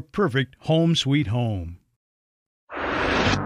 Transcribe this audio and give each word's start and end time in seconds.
perfect 0.00 0.56
home 0.60 0.94
sweet 0.94 1.26
home. 1.26 1.78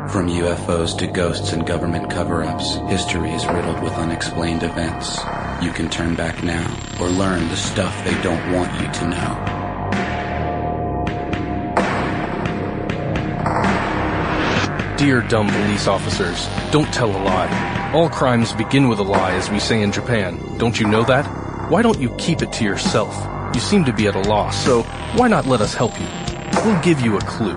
From 0.08 0.28
UFOs 0.28 0.96
to 0.98 1.06
ghosts 1.08 1.52
and 1.52 1.66
government 1.66 2.10
cover 2.10 2.44
ups, 2.44 2.76
history 2.88 3.30
is 3.32 3.44
riddled 3.46 3.82
with 3.82 3.92
unexplained 3.94 4.62
events. 4.62 5.18
You 5.60 5.72
can 5.72 5.90
turn 5.90 6.14
back 6.14 6.44
now 6.44 6.64
or 7.00 7.08
learn 7.08 7.48
the 7.48 7.56
stuff 7.56 8.04
they 8.04 8.14
don't 8.22 8.52
want 8.52 8.72
you 8.80 8.92
to 8.92 9.08
know. 9.08 9.66
Dear 14.96 15.20
dumb 15.22 15.48
police 15.48 15.86
officers, 15.86 16.48
don't 16.70 16.92
tell 16.94 17.10
a 17.10 17.20
lie. 17.22 17.92
All 17.92 18.08
crimes 18.08 18.52
begin 18.52 18.88
with 18.88 18.98
a 18.98 19.02
lie, 19.02 19.32
as 19.32 19.50
we 19.50 19.58
say 19.58 19.82
in 19.82 19.92
Japan. 19.92 20.38
Don't 20.56 20.80
you 20.80 20.86
know 20.86 21.04
that? 21.04 21.26
Why 21.70 21.82
don't 21.82 22.00
you 22.00 22.10
keep 22.16 22.40
it 22.42 22.52
to 22.54 22.64
yourself? 22.64 23.14
You 23.54 23.60
seem 23.60 23.84
to 23.84 23.92
be 23.92 24.06
at 24.06 24.14
a 24.14 24.20
loss, 24.20 24.64
so 24.64 24.82
why 25.14 25.28
not 25.28 25.46
let 25.46 25.60
us 25.60 25.74
help 25.74 26.00
you? 26.00 26.35
We'll 26.66 26.82
give 26.82 27.00
you 27.00 27.16
a 27.16 27.21
clue. 27.21 27.56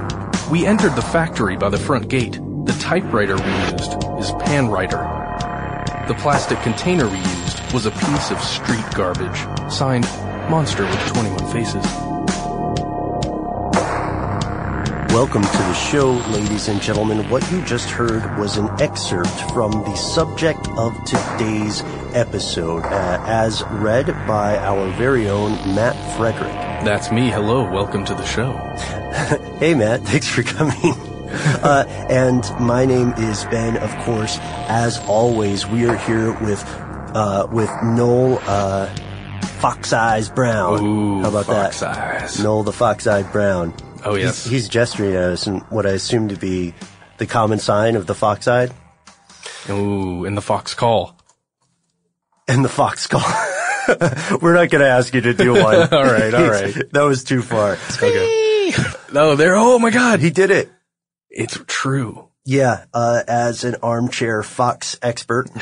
We 0.52 0.68
entered 0.68 0.96
the 0.96 1.02
factory 1.02 1.58
by 1.58 1.70
the 1.70 1.80
front 1.80 2.10
gate. 2.10 2.34
The 2.34 2.78
typewriter 2.80 3.38
we 3.38 3.52
used 3.72 3.94
is 4.20 4.30
Panwriter. 4.46 6.08
The 6.08 6.14
plastic 6.14 6.60
container 6.60 7.08
we 7.08 7.18
used 7.18 7.74
was 7.74 7.88
a 7.88 7.92
piece 7.92 8.30
of 8.30 8.40
street 8.40 8.86
garbage. 8.94 9.40
Signed, 9.74 10.06
Monster 10.52 10.84
with 10.84 11.08
21 11.08 11.52
Faces. 11.52 11.84
Welcome 15.12 15.42
to 15.42 15.58
the 15.58 15.74
show, 15.74 16.12
ladies 16.30 16.68
and 16.68 16.80
gentlemen. 16.80 17.28
What 17.32 17.52
you 17.52 17.64
just 17.64 17.90
heard 17.90 18.38
was 18.38 18.58
an 18.58 18.70
excerpt 18.80 19.42
from 19.54 19.72
the 19.72 19.96
subject 19.96 20.68
of 20.78 20.94
today's 21.06 21.82
episode, 22.14 22.84
uh, 22.84 23.24
as 23.26 23.64
read 23.72 24.06
by 24.28 24.56
our 24.60 24.88
very 24.98 25.28
own 25.28 25.54
Matt 25.74 25.96
Frederick. 26.16 26.54
That's 26.86 27.12
me. 27.12 27.30
Hello. 27.30 27.70
Welcome 27.70 28.06
to 28.06 28.14
the 28.14 28.24
show. 28.24 28.54
Hey, 29.60 29.74
Matt, 29.76 30.02
thanks 30.06 30.28
for 30.28 30.44
coming. 30.44 30.94
Uh, 31.62 31.86
and 32.10 32.44
my 32.60 32.86
name 32.86 33.14
is 33.18 33.44
Ben, 33.46 33.78
of 33.78 33.94
course. 34.06 34.38
As 34.68 34.98
always, 35.08 35.68
we 35.68 35.86
are 35.88 35.98
here 35.98 36.32
with 36.44 36.64
uh, 37.14 37.48
with 37.52 37.70
Noel 37.84 38.40
uh, 38.44 38.88
Fox 39.60 39.92
Eyes 39.94 40.30
Brown. 40.30 40.84
Ooh, 40.84 41.22
How 41.22 41.30
about 41.30 41.46
Fox 41.46 41.82
that? 41.82 41.98
Eyes. 42.24 42.40
Noel 42.44 42.64
the 42.64 42.72
Fox 42.72 43.06
Eyed 43.06 43.32
Brown. 43.32 43.74
Oh, 44.06 44.16
yes. 44.16 44.44
He's, 44.46 44.52
he's 44.52 44.70
gesturing 44.70 45.14
at 45.14 45.24
us 45.24 45.46
in 45.46 45.58
what 45.70 45.86
I 45.86 45.90
assume 45.92 46.30
to 46.30 46.36
be 46.38 46.74
the 47.18 47.26
common 47.26 47.60
sign 47.60 47.98
of 47.98 48.08
the 48.08 48.16
fox 48.16 48.48
eyed 48.48 48.72
Ooh, 49.70 50.24
in 50.24 50.36
the 50.36 50.42
Fox 50.42 50.74
call. 50.74 51.18
and 52.48 52.64
the 52.64 52.70
fox 52.70 53.08
call. 53.08 53.22
We're 54.42 54.54
not 54.54 54.70
going 54.70 54.82
to 54.82 54.88
ask 54.88 55.14
you 55.14 55.20
to 55.22 55.34
do 55.34 55.52
one. 55.62 55.94
All 55.94 56.04
right, 56.06 56.34
all 56.34 56.50
right. 56.50 56.74
that 56.94 57.02
was 57.02 57.26
too 57.26 57.42
far. 57.42 57.74
Okay. 58.02 58.46
No, 59.14 59.36
there. 59.36 59.56
Oh 59.56 59.80
my 59.80 59.90
God. 59.90 60.20
He 60.20 60.30
did 60.30 60.52
it. 60.52 60.72
It's 61.30 61.60
true. 61.68 62.28
Yeah, 62.46 62.86
uh, 62.94 63.22
as 63.28 63.64
an 63.64 63.76
armchair 63.84 64.42
fox 64.44 64.98
expert 65.02 65.50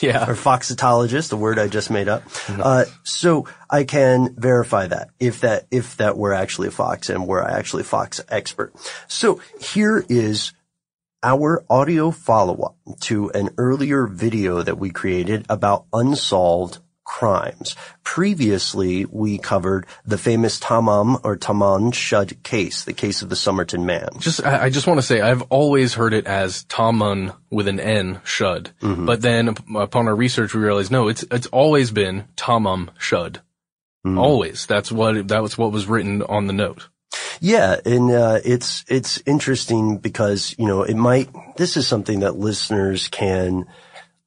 Yeah. 0.00 0.28
or 0.28 0.34
foxitologist, 0.34 1.28
the 1.30 1.36
word 1.36 1.58
I 1.58 1.66
just 1.68 1.90
made 1.90 2.08
up. 2.08 2.22
Uh, 2.48 2.84
so 3.02 3.46
I 3.68 3.84
can 3.84 4.34
verify 4.36 4.86
that 4.86 5.10
if 5.18 5.40
that 5.40 5.66
if 5.70 5.96
that 5.96 6.16
were 6.16 6.32
actually 6.32 6.68
a 6.68 6.72
fox 6.72 7.10
and 7.10 7.26
were 7.26 7.44
I 7.44 7.58
actually 7.58 7.82
a 7.82 7.84
fox 7.84 8.20
expert. 8.28 8.74
So 9.08 9.40
here 9.60 10.04
is 10.08 10.52
our 11.22 11.64
audio 11.68 12.10
follow-up 12.10 12.76
to 13.00 13.30
an 13.30 13.50
earlier 13.58 14.06
video 14.06 14.62
that 14.62 14.78
we 14.78 14.90
created 14.90 15.46
about 15.48 15.86
unsolved 15.92 16.78
crimes. 17.20 17.76
Previously, 18.02 19.04
we 19.04 19.36
covered 19.36 19.84
the 20.06 20.16
famous 20.16 20.58
Tamam 20.58 21.20
or 21.22 21.36
Taman 21.36 21.92
Shud 21.92 22.42
case, 22.42 22.84
the 22.84 22.94
case 22.94 23.20
of 23.20 23.28
the 23.28 23.36
Somerton 23.36 23.84
man. 23.84 24.08
Just, 24.20 24.42
I, 24.42 24.64
I 24.64 24.70
just 24.70 24.86
want 24.86 25.00
to 25.00 25.06
say, 25.06 25.20
I've 25.20 25.42
always 25.50 25.92
heard 25.92 26.14
it 26.14 26.26
as 26.26 26.64
Tamun 26.64 27.36
with 27.50 27.68
an 27.68 27.78
N, 27.78 28.22
Shud. 28.24 28.70
But 29.04 29.20
then 29.20 29.54
upon 29.76 30.08
our 30.08 30.16
research, 30.16 30.54
we 30.54 30.62
realized 30.62 30.90
no, 30.90 31.08
it's, 31.08 31.22
it's 31.30 31.46
always 31.48 31.90
been 31.90 32.24
Tamam 32.36 32.88
Shud. 32.96 33.42
Always. 34.16 34.64
That's 34.64 34.90
what, 34.90 35.28
that 35.28 35.42
was 35.42 35.58
what 35.58 35.72
was 35.72 35.86
written 35.86 36.22
on 36.22 36.46
the 36.46 36.54
note. 36.54 36.88
Yeah, 37.40 37.76
and 37.84 38.10
uh, 38.10 38.40
it's 38.44 38.84
it's 38.88 39.20
interesting 39.26 39.98
because 39.98 40.54
you 40.58 40.66
know 40.66 40.84
it 40.84 40.94
might. 40.94 41.28
This 41.56 41.76
is 41.76 41.86
something 41.86 42.20
that 42.20 42.36
listeners 42.36 43.08
can 43.08 43.66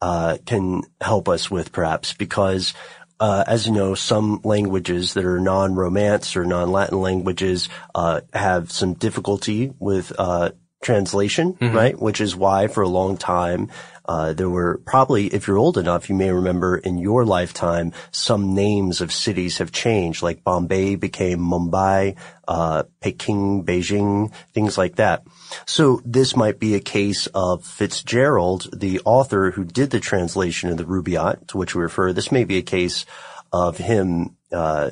uh, 0.03 0.37
can 0.45 0.81
help 0.99 1.29
us 1.29 1.49
with, 1.49 1.71
perhaps, 1.71 2.13
because 2.13 2.73
uh, 3.21 3.43
as 3.47 3.65
you 3.65 3.71
know, 3.71 3.95
some 3.95 4.41
languages 4.43 5.13
that 5.13 5.23
are 5.23 5.39
non-Romance 5.39 6.35
or 6.35 6.43
non-Latin 6.43 6.99
languages 6.99 7.69
uh, 7.95 8.19
have 8.33 8.69
some 8.69 8.95
difficulty 8.95 9.71
with 9.79 10.11
uh, 10.19 10.49
translation, 10.81 11.55
right? 11.73 11.97
Which 11.97 12.19
is 12.19 12.35
why 12.35 12.67
for 12.67 12.83
a 12.83 12.89
long 12.89 13.15
time, 13.15 13.69
uh, 14.05 14.33
there 14.33 14.49
were 14.49 14.81
probably, 14.85 15.27
if 15.27 15.47
you're 15.47 15.57
old 15.57 15.77
enough, 15.77 16.09
you 16.09 16.15
may 16.15 16.31
remember 16.31 16.75
in 16.75 16.97
your 16.97 17.23
lifetime, 17.23 17.93
some 18.11 18.53
names 18.53 18.99
of 18.99 19.13
cities 19.13 19.59
have 19.59 19.71
changed, 19.71 20.21
like 20.21 20.43
Bombay 20.43 20.95
became 20.95 21.39
Mumbai, 21.39 22.17
uh, 22.45 22.83
Peking, 22.99 23.63
Beijing, 23.63 24.33
things 24.51 24.77
like 24.77 24.95
that. 24.97 25.23
So 25.65 26.01
this 26.05 26.35
might 26.35 26.59
be 26.59 26.75
a 26.75 26.79
case 26.79 27.27
of 27.27 27.65
Fitzgerald, 27.65 28.67
the 28.73 28.99
author 29.05 29.51
who 29.51 29.63
did 29.63 29.89
the 29.89 29.99
translation 29.99 30.69
of 30.69 30.77
the 30.77 30.85
Rubaiyat, 30.85 31.47
to 31.47 31.57
which 31.57 31.75
we 31.75 31.81
refer. 31.81 32.13
This 32.13 32.31
may 32.31 32.43
be 32.43 32.57
a 32.57 32.63
case 32.63 33.05
of 33.51 33.77
him, 33.77 34.35
uh, 34.51 34.91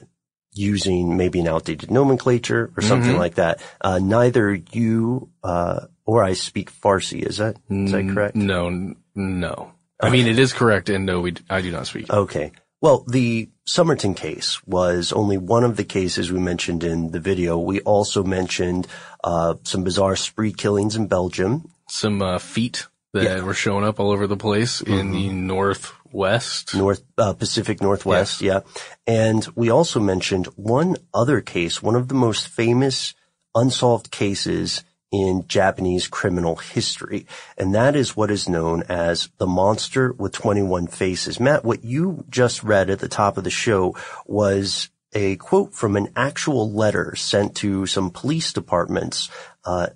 using 0.53 1.15
maybe 1.15 1.39
an 1.39 1.47
outdated 1.47 1.89
nomenclature 1.89 2.71
or 2.75 2.81
something 2.81 3.17
like 3.17 3.35
that. 3.35 3.61
Uh, 3.79 3.99
neither 3.99 4.53
you, 4.53 5.29
uh, 5.43 5.85
or 6.05 6.23
I 6.23 6.33
speak 6.33 6.71
Farsi. 6.71 7.21
Is 7.21 7.37
that, 7.37 7.55
is 7.69 7.91
that 7.93 8.09
correct? 8.13 8.35
No, 8.35 8.95
no. 9.15 9.71
I 10.01 10.09
mean, 10.09 10.27
it 10.27 10.39
is 10.39 10.51
correct, 10.51 10.89
and 10.89 11.05
no, 11.05 11.21
we, 11.21 11.35
I 11.49 11.61
do 11.61 11.71
not 11.71 11.87
speak. 11.87 12.11
Okay. 12.11 12.51
Well, 12.81 13.05
the 13.07 13.49
Somerton 13.65 14.15
case 14.15 14.65
was 14.65 15.13
only 15.13 15.37
one 15.37 15.63
of 15.63 15.77
the 15.77 15.83
cases 15.83 16.31
we 16.31 16.39
mentioned 16.39 16.83
in 16.83 17.11
the 17.11 17.19
video. 17.19 17.59
We 17.59 17.79
also 17.81 18.23
mentioned, 18.23 18.87
uh, 19.23 19.55
some 19.63 19.83
bizarre 19.83 20.15
spree 20.15 20.51
killings 20.51 20.95
in 20.95 21.05
Belgium. 21.05 21.71
Some 21.87 22.23
uh, 22.23 22.39
feet 22.39 22.87
that 23.13 23.43
were 23.43 23.53
showing 23.53 23.83
up 23.83 23.99
all 23.99 24.09
over 24.09 24.25
the 24.25 24.37
place 24.37 24.81
in 24.81 25.11
the 25.11 25.29
northwest. 25.29 26.73
North 26.73 27.03
uh, 27.17 27.33
Pacific 27.33 27.81
Northwest, 27.81 28.41
yeah. 28.41 28.61
And 29.05 29.45
we 29.55 29.69
also 29.69 29.99
mentioned 29.99 30.47
one 30.55 30.97
other 31.13 31.41
case, 31.41 31.83
one 31.83 31.95
of 31.95 32.07
the 32.07 32.15
most 32.15 32.47
famous 32.47 33.13
unsolved 33.53 34.11
cases 34.11 34.83
in 35.11 35.45
Japanese 35.47 36.07
criminal 36.07 36.55
history, 36.55 37.27
and 37.57 37.75
that 37.75 37.95
is 37.95 38.15
what 38.15 38.31
is 38.31 38.47
known 38.47 38.83
as 38.83 39.29
the 39.37 39.45
monster 39.47 40.13
with 40.13 40.31
21 40.31 40.87
faces. 40.87 41.39
Matt, 41.39 41.65
what 41.65 41.83
you 41.83 42.23
just 42.29 42.63
read 42.63 42.89
at 42.89 42.99
the 42.99 43.09
top 43.09 43.37
of 43.37 43.43
the 43.43 43.49
show 43.49 43.95
was 44.25 44.89
a 45.13 45.35
quote 45.35 45.73
from 45.73 45.97
an 45.97 46.07
actual 46.15 46.71
letter 46.71 47.13
sent 47.15 47.55
to 47.57 47.85
some 47.85 48.09
police 48.09 48.53
departments. 48.53 49.29
Uh, 49.65 49.87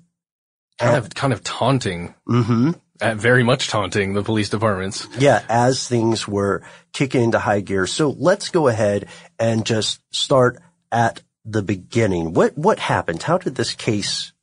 kind 0.77 0.97
of, 0.97 1.15
kind 1.15 1.31
of 1.31 1.43
taunting. 1.43 2.13
hmm 2.27 2.71
Uh, 2.99 3.15
very 3.15 3.43
much 3.43 3.69
taunting 3.69 4.13
the 4.13 4.23
police 4.23 4.49
departments. 4.49 5.07
Yeah, 5.17 5.43
as 5.47 5.87
things 5.87 6.27
were 6.27 6.61
kicking 6.91 7.23
into 7.23 7.39
high 7.39 7.61
gear. 7.61 7.87
So 7.87 8.09
let's 8.09 8.49
go 8.49 8.67
ahead 8.67 9.07
and 9.39 9.65
just 9.65 10.01
start 10.11 10.59
at 10.91 11.21
the 11.45 11.61
beginning. 11.61 12.33
What 12.33 12.57
what 12.57 12.79
happened? 12.79 13.23
How 13.23 13.37
did 13.37 13.55
this 13.55 13.73
case 13.75 14.33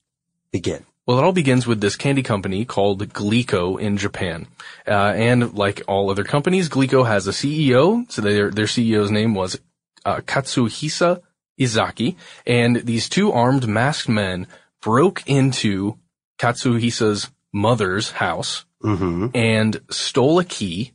begin? 0.53 0.85
Well, 1.07 1.19
it 1.19 1.25
all 1.25 1.33
begins 1.33 1.67
with 1.67 1.81
this 1.81 1.97
candy 1.97 2.23
company 2.23 2.65
called 2.65 3.13
Glico 3.13 3.81
in 3.81 3.97
Japan. 3.97 4.47
Uh, 4.87 5.13
and 5.17 5.55
like 5.55 5.83
all 5.89 6.11
other 6.11 6.23
companies, 6.23 6.69
Glico 6.69 7.05
has 7.07 7.27
a 7.27 7.33
CEO. 7.33 8.11
So 8.11 8.23
their, 8.23 8.51
their 8.51 8.67
CEO's 8.67 9.11
name 9.11 9.35
was, 9.35 9.59
uh, 10.05 10.19
Katsuhisa 10.19 11.21
Izaki. 11.59 12.15
And 12.47 12.77
these 12.77 13.09
two 13.09 13.33
armed 13.33 13.67
masked 13.67 14.09
men 14.09 14.47
broke 14.81 15.25
into 15.27 15.99
Katsuhisa's 16.39 17.31
mother's 17.53 18.13
house 18.13 18.65
Mm-hmm. 18.83 19.29
and 19.33 19.81
stole 19.91 20.41
a 20.41 20.45
key, 20.45 20.91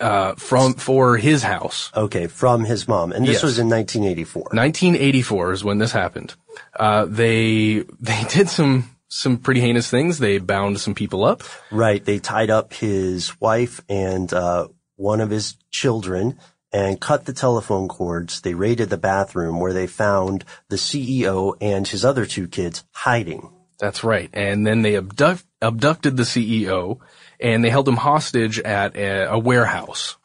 uh, 0.00 0.34
from, 0.34 0.74
for 0.74 1.16
his 1.16 1.42
house. 1.42 1.90
Okay, 1.94 2.26
from 2.26 2.64
his 2.64 2.88
mom, 2.88 3.12
and 3.12 3.24
this 3.26 3.34
Yes. 3.34 3.42
was 3.42 3.58
in 3.58 3.68
1984. 3.68 4.42
1984 4.52 5.52
is 5.52 5.64
when 5.64 5.78
this 5.78 5.92
happened. 5.92 6.34
Uh, 6.78 7.04
they, 7.06 7.84
they 8.00 8.24
did 8.28 8.48
some, 8.48 8.90
some 9.08 9.36
pretty 9.36 9.60
heinous 9.60 9.90
things. 9.90 10.18
They 10.18 10.38
bound 10.38 10.80
some 10.80 10.94
people 10.94 11.24
up. 11.24 11.42
Right. 11.70 12.04
They 12.04 12.18
tied 12.18 12.50
up 12.50 12.72
his 12.74 13.38
wife 13.40 13.80
and 13.88 14.32
uh, 14.32 14.68
one 14.96 15.20
of 15.20 15.30
his 15.30 15.56
children 15.70 16.38
and 16.72 17.00
cut 17.00 17.24
the 17.24 17.32
telephone 17.32 17.88
cords. 17.88 18.42
They 18.42 18.54
raided 18.54 18.90
the 18.90 18.96
bathroom 18.96 19.58
where 19.58 19.72
they 19.72 19.86
found 19.88 20.44
the 20.68 20.76
CEO 20.76 21.54
and 21.60 21.86
his 21.88 22.04
other 22.04 22.26
two 22.26 22.46
kids 22.46 22.84
hiding. 22.92 23.50
That's 23.80 24.04
right. 24.04 24.30
And 24.32 24.66
then 24.66 24.82
they 24.82 24.94
abduct, 24.96 25.44
abducted 25.60 26.16
the 26.16 26.22
CEO 26.24 26.98
and 27.40 27.64
they 27.64 27.70
held 27.70 27.88
him 27.88 27.96
hostage 27.96 28.58
at 28.60 28.96
a, 28.96 29.32
a 29.32 29.38
warehouse. 29.38 30.16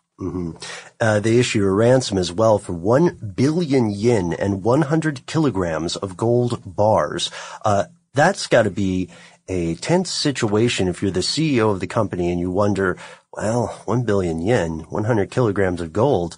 Uh, 1.00 1.20
they 1.20 1.38
issue 1.40 1.64
a 1.66 1.72
ransom 1.72 2.18
as 2.18 2.32
well 2.32 2.58
for 2.58 2.74
1 2.74 3.34
billion 3.36 3.90
yen 3.90 4.34
and 4.34 4.64
100 4.64 5.26
kilograms 5.26 5.96
of 5.98 6.16
gold 6.16 6.62
bars. 6.66 7.30
Uh, 7.64 7.86
that's 8.14 8.48
got 8.48 8.64
to 8.64 8.70
be 8.70 9.10
a 9.48 9.76
tense 9.76 10.10
situation 10.10 10.88
if 10.88 11.02
you're 11.02 11.12
the 11.12 11.20
CEO 11.20 11.70
of 11.70 11.80
the 11.82 11.88
company 11.88 12.32
and 12.32 12.40
you 12.40 12.50
wonder, 12.50 12.98
well, 13.34 13.68
1 13.86 14.04
billion 14.04 14.42
yen, 14.42 14.86
100 14.90 15.30
kilograms 15.30 15.82
of 15.82 15.92
gold. 15.92 16.38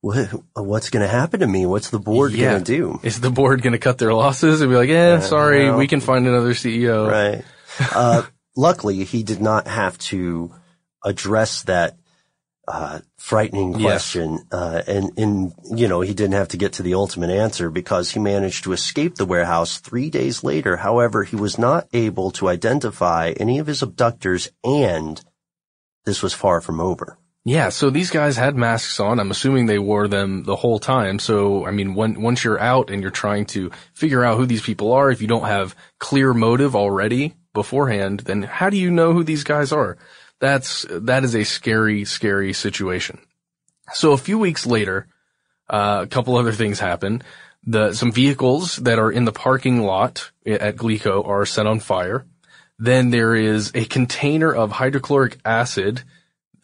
What, 0.00 0.28
what's 0.54 0.90
going 0.90 1.06
to 1.06 1.12
happen 1.12 1.40
to 1.40 1.46
me? 1.46 1.66
What's 1.66 1.90
the 1.90 1.98
board 2.00 2.34
going 2.34 2.58
to 2.58 2.64
do? 2.64 2.98
Is 3.02 3.20
the 3.20 3.30
board 3.30 3.62
going 3.62 3.74
to 3.74 3.78
cut 3.78 3.98
their 3.98 4.14
losses 4.14 4.62
and 4.62 4.70
be 4.70 4.76
like, 4.76 4.88
eh, 4.88 5.20
sorry, 5.20 5.66
well. 5.66 5.78
we 5.78 5.86
can 5.86 6.00
find 6.00 6.26
another 6.26 6.54
CEO. 6.54 7.08
Right. 7.08 7.44
Luckily, 8.60 9.04
he 9.04 9.22
did 9.22 9.40
not 9.40 9.66
have 9.66 9.96
to 10.12 10.52
address 11.02 11.62
that 11.62 11.96
uh, 12.68 13.00
frightening 13.16 13.72
Yes. 13.72 13.80
question, 13.80 14.46
uh, 14.52 14.82
and 14.86 15.12
in 15.16 15.54
you 15.74 15.88
know 15.88 16.02
he 16.02 16.12
didn't 16.12 16.34
have 16.34 16.48
to 16.48 16.58
get 16.58 16.74
to 16.74 16.82
the 16.82 16.92
ultimate 16.92 17.30
answer 17.30 17.70
because 17.70 18.10
he 18.10 18.20
managed 18.20 18.64
to 18.64 18.74
escape 18.74 19.14
the 19.14 19.24
warehouse 19.24 19.78
three 19.78 20.10
days 20.10 20.44
later. 20.44 20.76
However, 20.76 21.24
he 21.24 21.36
was 21.36 21.58
not 21.58 21.88
able 21.94 22.30
to 22.32 22.50
identify 22.50 23.32
any 23.38 23.60
of 23.60 23.66
his 23.66 23.80
abductors, 23.80 24.50
and 24.62 25.18
this 26.04 26.22
was 26.22 26.34
far 26.34 26.60
from 26.60 26.80
over. 26.80 27.16
Yeah, 27.46 27.70
so 27.70 27.88
these 27.88 28.10
guys 28.10 28.36
had 28.36 28.56
masks 28.56 29.00
on. 29.00 29.18
I'm 29.18 29.30
assuming 29.30 29.64
they 29.64 29.78
wore 29.78 30.06
them 30.06 30.44
the 30.44 30.56
whole 30.56 30.78
time. 30.78 31.18
So, 31.18 31.64
I 31.66 31.70
mean, 31.70 31.94
when, 31.94 32.20
once 32.20 32.44
you're 32.44 32.60
out 32.60 32.90
and 32.90 33.00
you're 33.00 33.10
trying 33.10 33.46
to 33.46 33.70
figure 33.94 34.22
out 34.22 34.36
who 34.36 34.44
these 34.44 34.60
people 34.60 34.92
are, 34.92 35.10
if 35.10 35.22
you 35.22 35.28
don't 35.28 35.46
have 35.46 35.74
clear 35.98 36.34
motive 36.34 36.76
already 36.76 37.34
beforehand, 37.52 38.20
then 38.20 38.42
how 38.42 38.70
do 38.70 38.76
you 38.76 38.90
know 38.90 39.12
who 39.12 39.24
these 39.24 39.44
guys 39.44 39.72
are? 39.72 39.96
That's, 40.38 40.86
that 40.90 41.24
is 41.24 41.34
a 41.34 41.44
scary, 41.44 42.04
scary 42.04 42.52
situation. 42.52 43.18
So 43.92 44.12
a 44.12 44.18
few 44.18 44.38
weeks 44.38 44.66
later, 44.66 45.08
uh, 45.68 46.00
a 46.02 46.06
couple 46.06 46.36
other 46.36 46.52
things 46.52 46.80
happen. 46.80 47.22
The, 47.66 47.92
some 47.92 48.12
vehicles 48.12 48.76
that 48.76 48.98
are 48.98 49.12
in 49.12 49.24
the 49.24 49.32
parking 49.32 49.82
lot 49.82 50.30
at 50.46 50.76
Glico 50.76 51.26
are 51.26 51.44
set 51.44 51.66
on 51.66 51.80
fire. 51.80 52.26
Then 52.78 53.10
there 53.10 53.34
is 53.34 53.72
a 53.74 53.84
container 53.84 54.54
of 54.54 54.72
hydrochloric 54.72 55.38
acid 55.44 56.02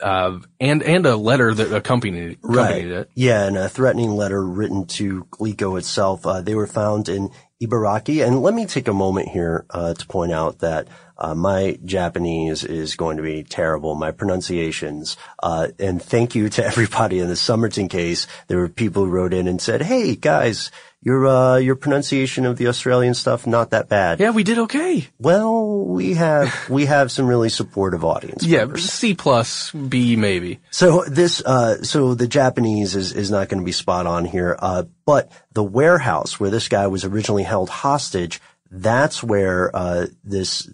uh, 0.00 0.38
and 0.60 0.82
and 0.82 1.06
a 1.06 1.16
letter 1.16 1.54
that 1.54 1.72
accompanied, 1.72 2.38
accompanied 2.44 2.90
it. 2.90 3.10
Yeah, 3.14 3.46
and 3.46 3.56
a 3.56 3.68
threatening 3.68 4.10
letter 4.10 4.44
written 4.44 4.86
to 4.86 5.24
Glico 5.30 5.78
itself. 5.78 6.26
Uh, 6.26 6.40
they 6.40 6.54
were 6.54 6.66
found 6.66 7.08
in 7.08 7.30
Ibaraki. 7.62 8.26
And 8.26 8.42
let 8.42 8.54
me 8.54 8.66
take 8.66 8.88
a 8.88 8.92
moment 8.92 9.28
here 9.28 9.64
uh, 9.70 9.94
to 9.94 10.06
point 10.06 10.32
out 10.32 10.58
that 10.58 10.88
uh, 11.18 11.34
my 11.34 11.78
Japanese 11.84 12.64
is 12.64 12.96
going 12.96 13.16
to 13.16 13.22
be 13.22 13.42
terrible. 13.42 13.94
My 13.94 14.10
pronunciations. 14.10 15.16
Uh, 15.42 15.68
and 15.78 16.02
thank 16.02 16.34
you 16.34 16.48
to 16.50 16.64
everybody 16.66 17.18
in 17.20 17.28
the 17.28 17.36
Somerton 17.36 17.88
case. 17.88 18.26
There 18.48 18.58
were 18.58 18.68
people 18.68 19.04
who 19.04 19.10
wrote 19.10 19.32
in 19.32 19.48
and 19.48 19.60
said, 19.60 19.82
"Hey 19.82 20.16
guys, 20.16 20.70
your 21.06 21.26
uh, 21.26 21.56
your 21.56 21.76
pronunciation 21.76 22.44
of 22.44 22.58
the 22.58 22.66
Australian 22.66 23.14
stuff 23.14 23.46
not 23.46 23.70
that 23.70 23.88
bad." 23.88 24.18
Yeah, 24.18 24.32
we 24.32 24.42
did 24.42 24.58
okay. 24.58 25.06
Well, 25.20 25.86
we 25.86 26.14
have 26.14 26.68
we 26.68 26.86
have 26.86 27.12
some 27.12 27.26
really 27.26 27.48
supportive 27.48 28.04
audience. 28.04 28.44
Yeah, 28.44 28.66
members. 28.66 28.90
C 28.90 29.14
plus, 29.14 29.70
B 29.70 30.16
maybe. 30.16 30.58
So 30.70 31.04
this, 31.04 31.40
uh, 31.44 31.82
so 31.82 32.14
the 32.14 32.26
Japanese 32.26 32.96
is, 32.96 33.12
is 33.12 33.30
not 33.30 33.48
going 33.48 33.60
to 33.60 33.64
be 33.64 33.72
spot 33.72 34.06
on 34.06 34.24
here. 34.24 34.56
Uh, 34.58 34.84
but 35.04 35.30
the 35.52 35.62
warehouse 35.62 36.40
where 36.40 36.50
this 36.50 36.68
guy 36.68 36.86
was 36.88 37.04
originally 37.04 37.44
held 37.44 37.68
hostage, 37.68 38.40
that's 38.70 39.22
where, 39.22 39.74
uh, 39.74 40.06
this, 40.24 40.68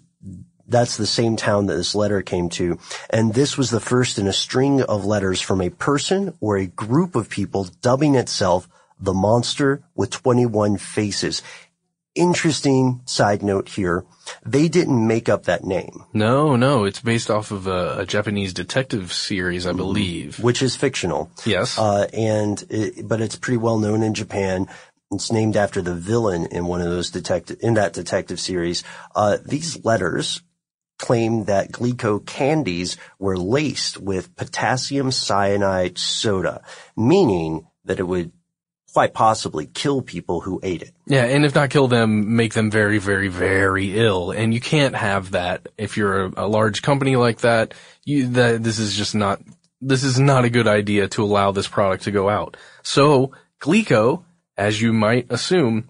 that's 0.67 0.97
the 0.97 1.05
same 1.05 1.35
town 1.35 1.67
that 1.67 1.75
this 1.75 1.93
letter 1.93 2.21
came 2.21 2.49
to. 2.49 2.79
And 3.09 3.33
this 3.33 3.57
was 3.57 3.69
the 3.69 3.79
first 3.79 4.17
in 4.17 4.27
a 4.27 4.33
string 4.33 4.81
of 4.81 5.05
letters 5.05 5.41
from 5.41 5.61
a 5.61 5.69
person 5.69 6.33
or 6.39 6.57
a 6.57 6.65
group 6.65 7.15
of 7.15 7.29
people 7.29 7.65
dubbing 7.81 8.15
itself 8.15 8.67
the 8.99 9.13
monster 9.13 9.83
with 9.95 10.09
21 10.09 10.77
faces. 10.77 11.41
Interesting 12.15 13.01
side 13.05 13.41
note 13.41 13.69
here. 13.69 14.05
They 14.45 14.67
didn't 14.67 15.07
make 15.07 15.29
up 15.29 15.45
that 15.45 15.63
name. 15.63 16.03
No, 16.13 16.55
no, 16.55 16.83
it's 16.83 16.99
based 17.01 17.31
off 17.31 17.49
of 17.49 17.65
a, 17.65 17.99
a 17.99 18.05
Japanese 18.05 18.53
detective 18.53 19.11
series, 19.11 19.65
I 19.65 19.73
believe. 19.73 20.39
which 20.39 20.61
is 20.61 20.75
fictional. 20.75 21.31
Yes. 21.43 21.77
Uh, 21.79 22.07
and 22.13 22.63
it, 22.69 23.07
but 23.07 23.19
it's 23.19 23.35
pretty 23.35 23.57
well 23.57 23.79
known 23.79 24.03
in 24.03 24.13
Japan. 24.13 24.67
It's 25.11 25.31
named 25.31 25.57
after 25.57 25.81
the 25.81 25.95
villain 25.95 26.45
in 26.47 26.65
one 26.67 26.81
of 26.81 26.89
those 26.89 27.09
detective 27.09 27.57
in 27.61 27.73
that 27.75 27.93
detective 27.93 28.39
series. 28.39 28.83
Uh, 29.15 29.37
these 29.43 29.83
letters 29.83 30.41
claim 30.99 31.45
that 31.45 31.71
Glico 31.71 32.23
candies 32.23 32.95
were 33.19 33.37
laced 33.37 33.97
with 33.97 34.35
potassium 34.35 35.11
cyanide 35.11 35.97
soda, 35.97 36.63
meaning 36.95 37.67
that 37.85 37.99
it 37.99 38.03
would 38.07 38.31
quite 38.93 39.13
possibly 39.13 39.65
kill 39.65 40.01
people 40.01 40.39
who 40.39 40.59
ate 40.61 40.83
it. 40.83 40.91
Yeah, 41.07 41.25
and 41.25 41.45
if 41.45 41.55
not 41.55 41.71
kill 41.71 41.87
them, 41.87 42.35
make 42.35 42.53
them 42.53 42.69
very, 42.69 42.99
very, 42.99 43.27
very 43.27 43.97
ill. 43.97 44.31
And 44.31 44.53
you 44.53 44.61
can't 44.61 44.95
have 44.95 45.31
that 45.31 45.67
if 45.77 45.97
you're 45.97 46.25
a, 46.25 46.33
a 46.37 46.47
large 46.47 46.83
company 46.83 47.15
like 47.15 47.39
that. 47.39 47.73
You, 48.05 48.27
that 48.27 48.63
this 48.63 48.77
is 48.79 48.95
just 48.95 49.15
not 49.15 49.41
this 49.81 50.03
is 50.03 50.19
not 50.19 50.45
a 50.45 50.49
good 50.49 50.67
idea 50.67 51.07
to 51.09 51.23
allow 51.23 51.51
this 51.51 51.67
product 51.67 52.03
to 52.03 52.11
go 52.11 52.29
out. 52.29 52.55
So 52.83 53.31
Glico, 53.59 54.23
as 54.55 54.81
you 54.81 54.93
might 54.93 55.31
assume, 55.31 55.89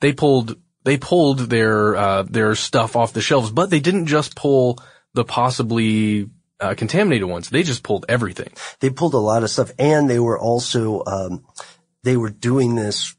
they 0.00 0.12
pulled 0.12 0.56
they 0.84 0.96
pulled 0.96 1.38
their 1.38 1.96
uh, 1.96 2.22
their 2.24 2.54
stuff 2.54 2.96
off 2.96 3.12
the 3.12 3.20
shelves, 3.20 3.50
but 3.50 3.70
they 3.70 3.80
didn't 3.80 4.06
just 4.06 4.34
pull 4.34 4.78
the 5.14 5.24
possibly 5.24 6.28
uh, 6.60 6.74
contaminated 6.74 7.28
ones. 7.28 7.48
They 7.48 7.62
just 7.62 7.82
pulled 7.82 8.06
everything. 8.08 8.52
They 8.80 8.90
pulled 8.90 9.14
a 9.14 9.18
lot 9.18 9.42
of 9.42 9.50
stuff, 9.50 9.70
and 9.78 10.08
they 10.08 10.18
were 10.18 10.38
also 10.38 11.04
um, 11.06 11.44
they 12.02 12.16
were 12.16 12.30
doing 12.30 12.74
this 12.74 13.14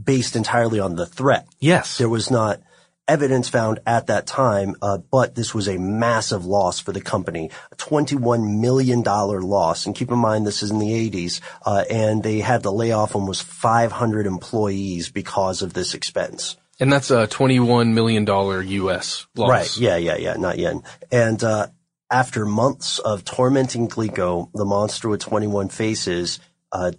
based 0.00 0.36
entirely 0.36 0.80
on 0.80 0.96
the 0.96 1.06
threat. 1.06 1.46
Yes, 1.58 1.98
there 1.98 2.08
was 2.08 2.30
not 2.30 2.60
evidence 3.08 3.48
found 3.48 3.80
at 3.86 4.06
that 4.08 4.26
time, 4.26 4.76
uh, 4.82 4.98
but 4.98 5.34
this 5.34 5.54
was 5.54 5.66
a 5.66 5.78
massive 5.78 6.44
loss 6.44 6.78
for 6.78 6.92
the 6.92 7.00
company, 7.00 7.50
a 7.72 7.76
$21 7.76 8.60
million 8.60 9.02
loss. 9.02 9.86
And 9.86 9.94
keep 9.94 10.10
in 10.10 10.18
mind, 10.18 10.46
this 10.46 10.62
is 10.62 10.70
in 10.70 10.78
the 10.78 11.10
80s, 11.10 11.40
uh, 11.64 11.84
and 11.90 12.22
they 12.22 12.40
had 12.40 12.62
to 12.64 12.70
lay 12.70 12.92
off 12.92 13.16
almost 13.16 13.44
500 13.44 14.26
employees 14.26 15.10
because 15.10 15.62
of 15.62 15.72
this 15.72 15.94
expense. 15.94 16.56
And 16.78 16.92
that's 16.92 17.10
a 17.10 17.26
$21 17.26 17.92
million 17.92 18.26
US 18.26 19.26
loss. 19.34 19.48
Right. 19.48 19.76
Yeah, 19.78 19.96
yeah, 19.96 20.16
yeah, 20.16 20.34
not 20.34 20.58
yen. 20.58 20.82
And, 21.10 21.42
uh, 21.42 21.68
after 22.10 22.46
months 22.46 23.00
of 23.00 23.24
tormenting 23.24 23.86
Glico, 23.88 24.50
the 24.54 24.64
monster 24.64 25.10
with 25.10 25.20
21 25.20 25.68
faces, 25.68 26.40
uh, 26.72 26.92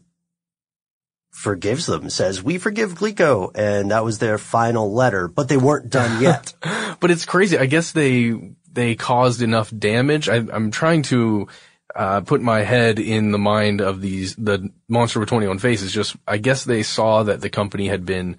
forgives 1.31 1.85
them, 1.85 2.09
says, 2.09 2.43
we 2.43 2.57
forgive 2.57 2.95
Glico. 2.95 3.51
And 3.55 3.91
that 3.91 4.03
was 4.03 4.19
their 4.19 4.37
final 4.37 4.93
letter, 4.93 5.27
but 5.27 5.47
they 5.47 5.57
weren't 5.57 5.89
done 5.89 6.21
yet. 6.21 6.53
but 6.99 7.11
it's 7.11 7.25
crazy. 7.25 7.57
I 7.57 7.65
guess 7.65 7.91
they, 7.91 8.53
they 8.71 8.95
caused 8.95 9.41
enough 9.41 9.71
damage. 9.75 10.29
I, 10.29 10.37
am 10.37 10.71
trying 10.71 11.03
to, 11.03 11.47
uh, 11.95 12.21
put 12.21 12.41
my 12.41 12.61
head 12.61 12.99
in 12.99 13.31
the 13.31 13.39
mind 13.39 13.81
of 13.81 14.01
these, 14.01 14.35
the 14.35 14.69
monster 14.87 15.19
with 15.19 15.29
21 15.29 15.59
faces. 15.59 15.91
Just, 15.91 16.15
I 16.27 16.37
guess 16.37 16.63
they 16.63 16.83
saw 16.83 17.23
that 17.23 17.41
the 17.41 17.49
company 17.49 17.87
had 17.87 18.05
been, 18.05 18.37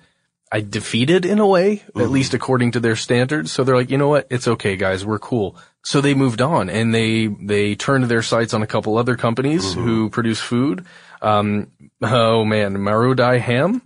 I 0.52 0.60
defeated 0.60 1.24
in 1.24 1.38
a 1.38 1.46
way, 1.46 1.76
mm-hmm. 1.76 2.00
at 2.00 2.10
least 2.10 2.34
according 2.34 2.72
to 2.72 2.80
their 2.80 2.96
standards. 2.96 3.52
So 3.52 3.64
they're 3.64 3.76
like, 3.76 3.90
you 3.90 3.98
know 3.98 4.08
what? 4.08 4.26
It's 4.30 4.48
okay, 4.48 4.76
guys. 4.76 5.04
We're 5.04 5.18
cool. 5.18 5.56
So 5.84 6.00
they 6.00 6.14
moved 6.14 6.42
on 6.42 6.68
and 6.68 6.94
they, 6.94 7.28
they 7.28 7.74
turned 7.76 8.04
their 8.04 8.22
sights 8.22 8.52
on 8.52 8.62
a 8.62 8.66
couple 8.66 8.98
other 8.98 9.16
companies 9.16 9.64
mm-hmm. 9.64 9.82
who 9.82 10.10
produce 10.10 10.40
food. 10.40 10.86
Um, 11.22 11.70
oh 12.02 12.44
man, 12.44 12.76
Marudai 12.76 13.40
Ham, 13.40 13.82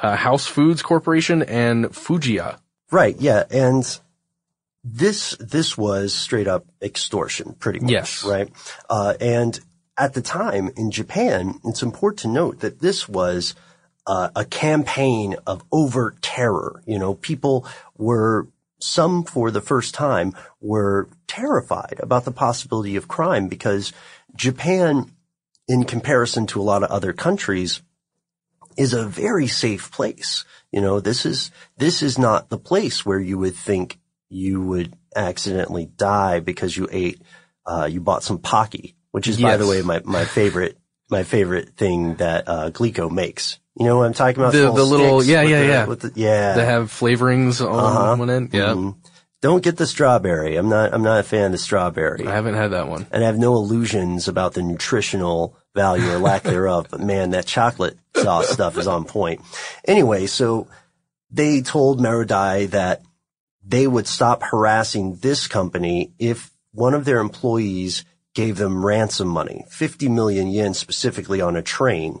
uh, 0.00 0.16
House 0.16 0.46
Foods 0.46 0.82
Corporation 0.82 1.42
and 1.42 1.86
Fujiya. 1.86 2.58
Right. 2.90 3.16
Yeah. 3.18 3.44
And 3.50 3.84
this, 4.82 5.36
this 5.40 5.76
was 5.76 6.14
straight 6.14 6.48
up 6.48 6.66
extortion 6.80 7.54
pretty 7.58 7.80
much. 7.80 7.90
Yes. 7.90 8.24
Right. 8.24 8.48
Uh, 8.88 9.14
and 9.20 9.58
at 9.96 10.14
the 10.14 10.22
time 10.22 10.70
in 10.76 10.90
Japan, 10.90 11.60
it's 11.64 11.82
important 11.82 12.20
to 12.20 12.28
note 12.28 12.60
that 12.60 12.80
this 12.80 13.08
was, 13.08 13.54
uh, 14.06 14.30
a 14.34 14.44
campaign 14.44 15.36
of 15.46 15.62
overt 15.70 16.22
terror. 16.22 16.82
You 16.86 16.98
know, 16.98 17.14
people 17.14 17.66
were 17.98 18.48
some 18.80 19.24
for 19.24 19.50
the 19.50 19.60
first 19.60 19.94
time 19.94 20.32
were 20.60 21.08
terrified 21.26 22.00
about 22.02 22.24
the 22.24 22.30
possibility 22.30 22.96
of 22.96 23.08
crime 23.08 23.48
because 23.48 23.92
Japan 24.34 25.10
in 25.68 25.84
comparison 25.84 26.46
to 26.48 26.60
a 26.60 26.62
lot 26.62 26.82
of 26.82 26.90
other 26.90 27.12
countries 27.12 27.82
is 28.76 28.94
a 28.94 29.04
very 29.04 29.46
safe 29.46 29.92
place. 29.92 30.44
You 30.72 30.80
know, 30.80 31.00
this 31.00 31.26
is, 31.26 31.50
this 31.76 32.02
is 32.02 32.18
not 32.18 32.48
the 32.48 32.58
place 32.58 33.04
where 33.04 33.20
you 33.20 33.38
would 33.38 33.54
think 33.54 33.98
you 34.28 34.62
would 34.62 34.96
accidentally 35.14 35.86
die 35.86 36.40
because 36.40 36.76
you 36.76 36.88
ate, 36.90 37.20
uh, 37.66 37.88
you 37.90 38.00
bought 38.00 38.22
some 38.22 38.38
Pocky, 38.38 38.96
which 39.10 39.28
is, 39.28 39.38
yes. 39.38 39.50
by 39.50 39.56
the 39.56 39.66
way, 39.66 39.82
my, 39.82 40.00
my 40.04 40.24
favorite, 40.24 40.78
my 41.10 41.22
favorite 41.22 41.70
thing 41.76 42.14
that, 42.16 42.48
uh, 42.48 42.70
Glico 42.70 43.10
makes. 43.10 43.58
You 43.78 43.86
know 43.86 43.98
what 43.98 44.06
I'm 44.06 44.12
talking 44.12 44.42
about? 44.42 44.52
The, 44.52 44.72
the 44.72 44.84
little, 44.84 45.22
yeah, 45.22 45.42
yeah, 45.42 45.60
the, 45.60 45.66
yeah. 45.66 45.84
The, 45.86 46.12
yeah. 46.14 46.54
They 46.54 46.64
have 46.64 46.90
flavorings 46.90 47.64
on 47.64 47.78
uh-huh. 47.78 48.16
one 48.16 48.30
end. 48.30 48.50
Yeah. 48.52 48.70
Mm-hmm. 48.70 48.98
Don't 49.40 49.62
get 49.62 49.76
the 49.76 49.86
strawberry. 49.86 50.56
I'm 50.56 50.68
not, 50.68 50.92
I'm 50.92 51.02
not 51.02 51.20
a 51.20 51.22
fan 51.22 51.46
of 51.46 51.52
the 51.52 51.58
strawberry. 51.58 52.26
I 52.26 52.32
haven't 52.32 52.54
had 52.54 52.72
that 52.72 52.88
one. 52.88 53.06
And 53.12 53.22
I 53.22 53.26
have 53.26 53.38
no 53.38 53.54
illusions 53.54 54.26
about 54.26 54.54
the 54.54 54.62
nutritional 54.62 55.56
value 55.74 56.10
or 56.10 56.18
lack 56.18 56.42
thereof, 56.44 56.88
but 56.90 57.00
man, 57.00 57.30
that 57.30 57.46
chocolate 57.46 57.96
sauce 58.16 58.48
stuff 58.48 58.76
is 58.76 58.88
on 58.88 59.04
point. 59.04 59.40
Anyway, 59.84 60.26
so 60.26 60.66
they 61.30 61.62
told 61.62 62.00
Marudai 62.00 62.70
that 62.70 63.02
they 63.64 63.86
would 63.86 64.08
stop 64.08 64.42
harassing 64.42 65.16
this 65.16 65.46
company 65.46 66.12
if 66.18 66.50
one 66.72 66.94
of 66.94 67.04
their 67.04 67.20
employees 67.20 68.04
gave 68.34 68.56
them 68.56 68.84
ransom 68.84 69.28
money, 69.28 69.64
50 69.68 70.08
million 70.08 70.48
yen 70.48 70.74
specifically 70.74 71.40
on 71.40 71.56
a 71.56 71.62
train 71.62 72.20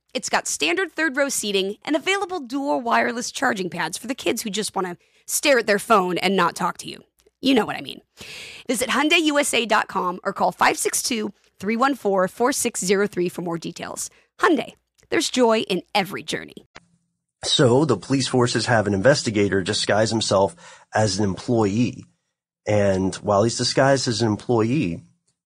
it's 0.13 0.29
got 0.29 0.47
standard 0.47 0.91
third 0.91 1.17
row 1.17 1.29
seating 1.29 1.77
and 1.83 1.95
available 1.95 2.39
dual 2.39 2.81
wireless 2.81 3.31
charging 3.31 3.69
pads 3.69 3.97
for 3.97 4.07
the 4.07 4.15
kids 4.15 4.41
who 4.41 4.49
just 4.49 4.75
want 4.75 4.87
to 4.87 4.97
stare 5.25 5.59
at 5.59 5.67
their 5.67 5.79
phone 5.79 6.17
and 6.17 6.35
not 6.35 6.55
talk 6.55 6.77
to 6.79 6.89
you. 6.89 7.01
You 7.41 7.53
know 7.55 7.65
what 7.65 7.77
I 7.77 7.81
mean. 7.81 8.01
Visit 8.67 8.89
HyundaiUSA.com 8.89 10.19
or 10.23 10.33
call 10.33 10.53
562-314-4603 10.53 13.31
for 13.31 13.41
more 13.41 13.57
details. 13.57 14.09
Hyundai, 14.39 14.73
there's 15.09 15.29
joy 15.29 15.61
in 15.61 15.81
every 15.95 16.23
journey. 16.23 16.67
So 17.43 17.85
the 17.85 17.97
police 17.97 18.27
forces 18.27 18.67
have 18.67 18.85
an 18.85 18.93
investigator 18.93 19.63
disguise 19.63 20.11
himself 20.11 20.55
as 20.93 21.17
an 21.17 21.23
employee. 21.23 22.05
And 22.67 23.15
while 23.15 23.41
he's 23.43 23.57
disguised 23.57 24.07
as 24.07 24.21
an 24.21 24.27
employee, 24.27 25.01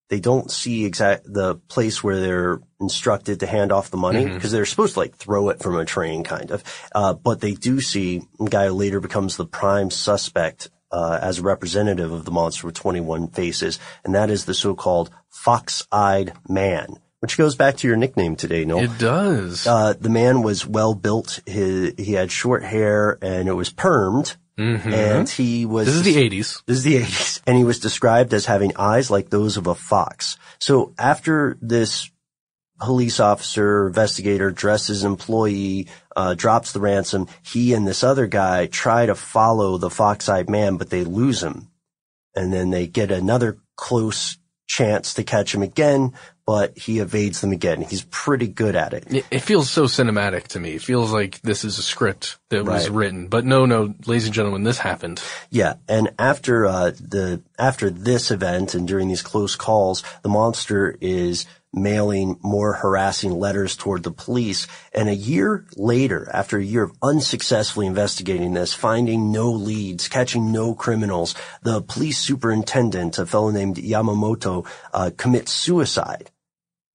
they 0.10 0.20
don't 0.20 0.52
see 0.52 0.86
exact 0.86 1.26
the 1.32 1.56
place 1.56 2.04
where 2.04 2.20
they're 2.20 2.60
instructed 2.80 3.40
to 3.40 3.48
hand 3.48 3.72
off 3.72 3.90
the 3.90 3.98
money 3.98 4.26
because 4.26 4.52
they're 4.52 4.66
supposed 4.66 4.94
to 4.94 5.00
like 5.00 5.16
throw 5.16 5.50
it 5.50 5.60
from 5.60 5.78
a 5.78 5.86
train 5.86 6.24
kind 6.24 6.52
of. 6.52 6.64
Uh, 6.94 7.14
but 7.14 7.42
they 7.42 7.54
do 7.54 7.82
see 7.82 8.22
a 8.40 8.46
guy 8.46 8.68
who 8.68 8.74
later 8.74 9.00
becomes 9.00 9.38
the 9.38 9.46
prime 9.46 9.90
suspect 9.90 10.70
uh, 10.92 11.20
as 11.22 11.40
a 11.40 11.42
representative 11.44 12.12
of 12.12 12.26
the 12.26 12.32
monster 12.32 12.68
with 12.68 12.76
21 12.76 13.30
faces, 13.30 13.80
and 14.04 14.16
that 14.16 14.30
is 14.30 14.46
the 14.46 14.54
so-called 14.54 15.10
fox-eyed 15.30 16.34
man. 16.48 17.00
Which 17.20 17.38
goes 17.38 17.56
back 17.56 17.78
to 17.78 17.88
your 17.88 17.98
nickname 17.98 18.36
today, 18.36 18.66
Noel. 18.66 18.84
It 18.84 19.00
does. 19.00 19.66
Uh, 19.66 19.94
the 20.00 20.10
man 20.10 20.44
was 20.44 20.68
well 20.68 20.94
built. 20.94 21.40
He, 21.48 21.92
he 21.98 22.14
had 22.14 22.32
short 22.32 22.64
hair 22.64 23.18
and 23.20 23.50
it 23.50 23.54
was 23.54 23.72
permed. 23.72 24.36
Mhm. 24.60 24.94
And 24.94 25.30
he 25.30 25.66
was. 25.66 25.88
This 25.88 25.96
is 25.96 26.04
the 26.04 26.18
80s. 26.18 26.64
This 26.66 26.78
is 26.78 26.84
the 26.84 26.98
80s. 26.98 27.42
And 27.46 27.58
he 27.58 27.64
was 27.64 27.80
described 27.80 28.34
as 28.34 28.46
having 28.46 28.76
eyes 28.78 29.12
like 29.12 29.30
those 29.30 29.58
of 29.58 29.68
a 29.68 29.76
fox. 29.76 30.38
So 30.60 30.94
after 30.98 31.58
this 31.62 32.10
police 32.80 33.20
officer, 33.20 33.88
investigator, 33.88 34.52
dresses 34.52 35.04
employee, 35.04 35.88
uh, 36.16 36.34
drops 36.34 36.72
the 36.72 36.80
ransom, 36.80 37.28
he 37.42 37.74
and 37.74 37.88
this 37.88 38.04
other 38.04 38.28
guy 38.28 38.68
try 38.68 39.06
to 39.06 39.16
follow 39.16 39.78
the 39.78 39.90
fox-eyed 39.90 40.50
man, 40.50 40.78
but 40.78 40.90
they 40.90 41.04
lose 41.04 41.44
him. 41.44 41.70
And 42.36 42.52
then 42.52 42.72
they 42.72 42.88
get 42.88 43.12
another 43.12 43.60
close 43.78 44.38
chance 44.68 45.14
to 45.16 45.24
catch 45.24 45.54
him 45.54 45.62
again, 45.62 46.14
but 46.46 46.78
he 46.78 47.00
evades 47.00 47.42
them 47.42 47.52
again. 47.52 47.82
He's 47.82 48.06
pretty 48.12 48.48
good 48.48 48.76
at 48.76 48.94
it. 48.94 49.26
It, 49.32 49.40
feels 49.40 49.70
so 49.70 49.86
cinematic 49.86 50.48
to 50.50 50.60
me. 50.60 50.72
It 50.72 50.82
feels 50.82 51.12
like 51.12 51.42
this 51.42 51.64
is 51.64 51.80
a 51.80 51.84
script 51.84 52.38
that 52.50 52.66
was 52.66 52.90
written. 52.90 53.28
But 53.28 53.46
no, 53.46 53.66
no, 53.66 53.94
ladies 54.06 54.26
and 54.26 54.34
gentlemen, 54.34 54.64
this 54.64 54.78
happened. 54.78 55.22
Yeah, 55.50 55.76
and 55.88 56.14
after 56.20 56.66
uh, 56.66 56.92
the 56.92 57.42
after 57.58 57.90
this 57.90 58.32
event 58.32 58.76
and 58.76 58.88
during 58.88 59.08
these 59.08 59.24
close 59.24 59.56
calls, 59.56 60.04
the 60.22 60.30
monster 60.30 60.96
is 61.02 61.46
mailing 61.75 62.39
more 62.41 62.74
harassing 62.74 63.32
letters 63.32 63.75
toward 63.75 64.03
the 64.03 64.12
police. 64.12 64.67
And 64.94 65.10
a 65.10 65.15
year 65.15 65.65
later, 65.75 66.29
after 66.34 66.58
a 66.58 66.63
year 66.63 66.84
of 66.84 66.98
unsuccessfully 67.01 67.86
investigating 67.86 68.53
this, 68.53 68.74
finding 68.74 69.32
no 69.32 69.51
leads, 69.51 70.08
catching 70.08 70.51
no 70.51 70.74
criminals, 70.74 71.36
the 71.62 71.82
police 71.82 72.17
superintendent, 72.17 73.17
a 73.20 73.25
fellow 73.25 73.51
named 73.51 73.75
Yamamoto, 73.75 74.65
uh, 74.94 75.12
commits 75.17 75.51
suicide. 75.51 76.32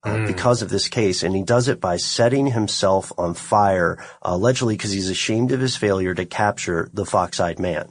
Uh, 0.03 0.27
because 0.27 0.63
of 0.63 0.71
this 0.71 0.89
case, 0.89 1.23
and 1.23 1.37
he 1.37 1.43
does 1.43 1.69
it 1.69 1.79
by 1.79 1.99
setting 1.99 2.47
himself 2.47 3.13
on 3.19 3.35
fire, 3.35 4.03
allegedly 4.23 4.75
because 4.75 4.93
he's 4.93 5.11
ashamed 5.11 5.53
of 5.53 5.61
his 5.61 5.77
failure 5.77 6.15
to 6.15 6.25
capture 6.25 6.89
the 6.95 7.05
fox-eyed 7.05 7.59
man. 7.59 7.87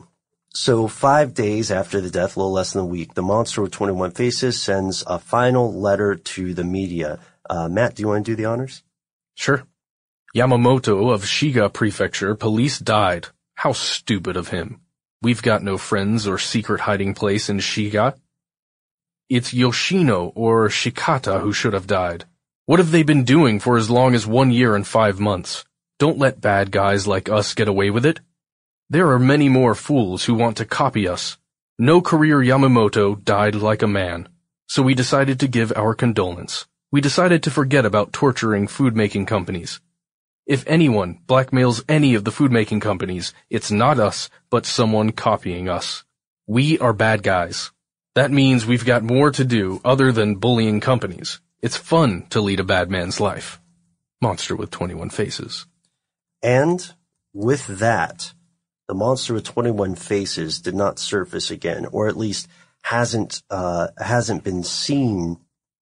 So 0.53 0.88
five 0.88 1.34
days 1.34 1.70
after 1.72 2.01
the 2.01 2.10
death, 2.10 2.36
a 2.36 2.39
little 2.39 2.51
less 2.51 2.74
than 2.74 2.82
a 2.82 2.86
week, 2.86 3.13
the 3.13 3.22
monster 3.22 3.62
with 3.62 3.72
21 3.72 4.12
faces 4.12 4.62
sends 4.62 5.03
a 5.06 5.20
final 5.20 5.74
letter 5.74 6.15
to 6.15 6.53
the 6.53 6.63
media. 6.63 7.20
Uh, 7.50 7.70
Matt, 7.70 7.96
do 7.96 8.01
you 8.01 8.08
want 8.08 8.25
to 8.25 8.32
do 8.32 8.36
the 8.36 8.46
honors? 8.46 8.84
Sure. 9.36 9.63
Yamamoto 10.36 11.13
of 11.13 11.24
Shiga 11.24 11.71
Prefecture, 11.71 12.36
police 12.36 12.80
died. 12.80 13.28
How 13.56 13.74
stupid 13.74 14.38
of 14.38 14.50
him. 14.50 14.82
We've 15.21 15.41
got 15.41 15.63
no 15.63 15.78
friends 15.78 16.28
or 16.28 16.38
secret 16.38 16.82
hiding 16.82 17.13
place 17.13 17.50
in 17.50 17.58
Shiga. 17.58 18.15
It's 19.30 19.54
Yoshino 19.54 20.32
or 20.36 20.69
Shikata 20.69 21.41
who 21.41 21.54
should 21.54 21.74
have 21.74 21.88
died. 21.88 22.26
What 22.65 22.80
have 22.80 22.91
they 22.91 23.04
been 23.04 23.24
doing 23.24 23.60
for 23.60 23.78
as 23.78 23.89
long 23.89 24.15
as 24.15 24.26
one 24.26 24.52
year 24.52 24.76
and 24.76 24.86
five 24.86 25.19
months? 25.19 25.65
Don't 26.00 26.17
let 26.17 26.39
bad 26.41 26.71
guys 26.71 27.06
like 27.06 27.28
us 27.28 27.54
get 27.54 27.67
away 27.67 27.89
with 27.89 28.06
it. 28.06 28.19
There 28.91 29.12
are 29.12 29.19
many 29.19 29.49
more 29.49 29.75
fools 29.75 30.25
who 30.25 30.34
want 30.34 30.58
to 30.58 30.65
copy 30.65 31.08
us. 31.08 31.38
No 31.78 32.02
career 32.02 32.39
Yamamoto 32.39 33.23
died 33.23 33.54
like 33.54 33.84
a 33.84 33.88
man. 33.88 34.28
So 34.65 34.82
we 34.82 34.95
decided 34.95 35.39
to 35.39 35.47
give 35.47 35.71
our 35.75 35.93
condolence. 35.93 36.65
We 36.91 36.99
decided 36.99 37.43
to 37.43 37.52
forget 37.52 37.86
about 37.86 38.13
torturing 38.13 38.67
food-making 38.67 39.28
companies. 39.28 39.80
If 40.47 40.65
anyone 40.65 41.19
blackmails 41.28 41.84
any 41.88 42.15
of 42.15 42.23
the 42.23 42.32
food-making 42.32 42.80
companies, 42.80 43.32
it's 43.47 43.69
not 43.69 43.99
us, 43.99 44.28
but 44.49 44.65
someone 44.65 45.12
copying 45.12 45.69
us. 45.69 46.04
We 46.47 46.80
are 46.80 46.91
bad 46.91 47.21
guys. 47.21 47.71
That 48.15 48.32
means 48.32 48.65
we've 48.65 48.86
got 48.86 49.04
more 49.04 49.30
to 49.30 49.45
do 49.45 49.82
other 49.86 50.12
than 50.12 50.38
bullying 50.38 50.80
companies. 50.80 51.39
It's 51.62 51.78
fun 51.78 52.25
to 52.32 52.41
lead 52.41 52.60
a 52.60 52.63
bad 52.63 52.89
man's 52.89 53.19
life. 53.19 53.62
Monster 54.19 54.56
with 54.56 54.71
21 54.71 55.12
faces. 55.12 55.67
And 56.41 56.91
with 57.34 57.67
that, 57.67 58.34
the 58.89 58.95
monster 58.95 59.36
with 59.36 59.43
21 59.43 59.93
faces 59.93 60.60
did 60.60 60.73
not 60.73 60.97
surface 60.97 61.52
again, 61.52 61.86
or 61.91 62.08
at 62.08 62.17
least 62.17 62.47
hasn't, 62.82 63.43
uh, 63.52 63.89
hasn't 63.99 64.43
been 64.43 64.63
seen 64.63 65.38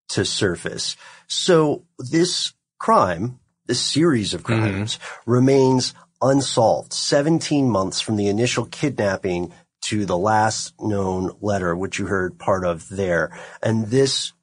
to 0.10 0.26
surface. 0.26 0.98
So 1.26 1.86
this 1.98 2.54
crime, 2.80 3.40
this 3.66 3.80
series 3.80 4.34
of 4.34 4.44
crimes 4.44 5.00
remains 5.26 5.94
unsolved 6.22 6.92
17 6.92 7.70
months 7.70 8.02
from 8.02 8.18
the 8.18 8.28
initial 8.28 8.66
kidnapping 8.66 9.54
to 9.84 10.06
the 10.06 10.18
last 10.18 10.74
known 10.82 11.32
letter, 11.40 11.78
which 11.78 12.00
you 12.00 12.08
heard 12.08 12.38
part 12.38 12.66
of 12.66 12.90
there. 12.90 13.32
And 13.64 13.88
this 13.88 14.34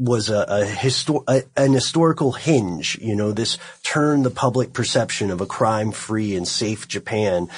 was 0.00 0.30
a, 0.30 0.40
a, 0.48 0.64
histor- 0.64 1.24
a 1.28 1.42
an 1.56 1.74
historical 1.74 2.32
hinge, 2.32 2.98
you 3.02 3.14
know, 3.14 3.32
this 3.32 3.58
turned 3.82 4.24
the 4.24 4.30
public 4.30 4.72
perception 4.72 5.30
of 5.30 5.42
a 5.42 5.46
crime-free 5.46 6.34
and 6.34 6.48
safe 6.48 6.88
Japan, 6.88 7.48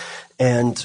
and 0.40 0.85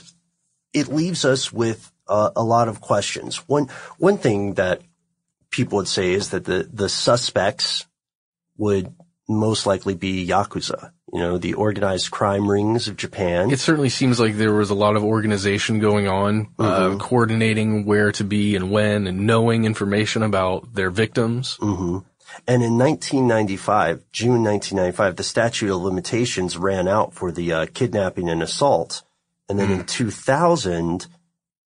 it 0.71 0.87
leaves 0.87 1.25
us 1.25 1.51
with 1.51 1.91
uh, 2.07 2.29
a 2.35 2.43
lot 2.43 2.67
of 2.67 2.79
questions. 2.79 3.37
One 3.47 3.69
one 3.97 4.19
thing 4.19 4.53
that 4.53 4.81
people 5.49 5.77
would 5.77 5.87
say 5.87 6.13
is 6.13 6.29
that 6.29 6.45
the 6.45 6.69
the 6.71 6.89
suspects 6.89 7.87
would 8.57 8.93
most 9.27 9.65
likely 9.65 9.93
be 9.93 10.25
yakuza, 10.25 10.91
you 11.11 11.19
know, 11.19 11.37
the 11.37 11.53
organized 11.53 12.11
crime 12.11 12.49
rings 12.49 12.87
of 12.87 12.95
Japan. 12.95 13.51
It 13.51 13.59
certainly 13.59 13.89
seems 13.89 14.19
like 14.19 14.35
there 14.37 14.53
was 14.53 14.69
a 14.69 14.75
lot 14.75 14.95
of 14.95 15.03
organization 15.03 15.79
going 15.79 16.07
on, 16.07 16.47
uh, 16.57 16.89
Mhm. 16.91 16.99
coordinating 16.99 17.85
where 17.85 18.11
to 18.13 18.23
be 18.23 18.55
and 18.55 18.71
when 18.71 19.05
and 19.05 19.27
knowing 19.27 19.65
information 19.65 20.23
about 20.23 20.73
their 20.73 20.89
victims. 20.89 21.57
Mm-hmm. 21.59 21.97
And 22.47 22.63
in 22.63 22.77
1995, 22.77 24.03
June 24.11 24.43
1995, 24.43 25.15
the 25.15 25.23
statute 25.23 25.73
of 25.73 25.81
limitations 25.81 26.57
ran 26.57 26.87
out 26.87 27.13
for 27.13 27.31
the 27.31 27.51
uh, 27.51 27.65
kidnapping 27.73 28.29
and 28.29 28.43
assault. 28.43 29.01
And 29.49 29.57
then 29.57 29.71
in 29.71 29.85
2000, 29.85 31.07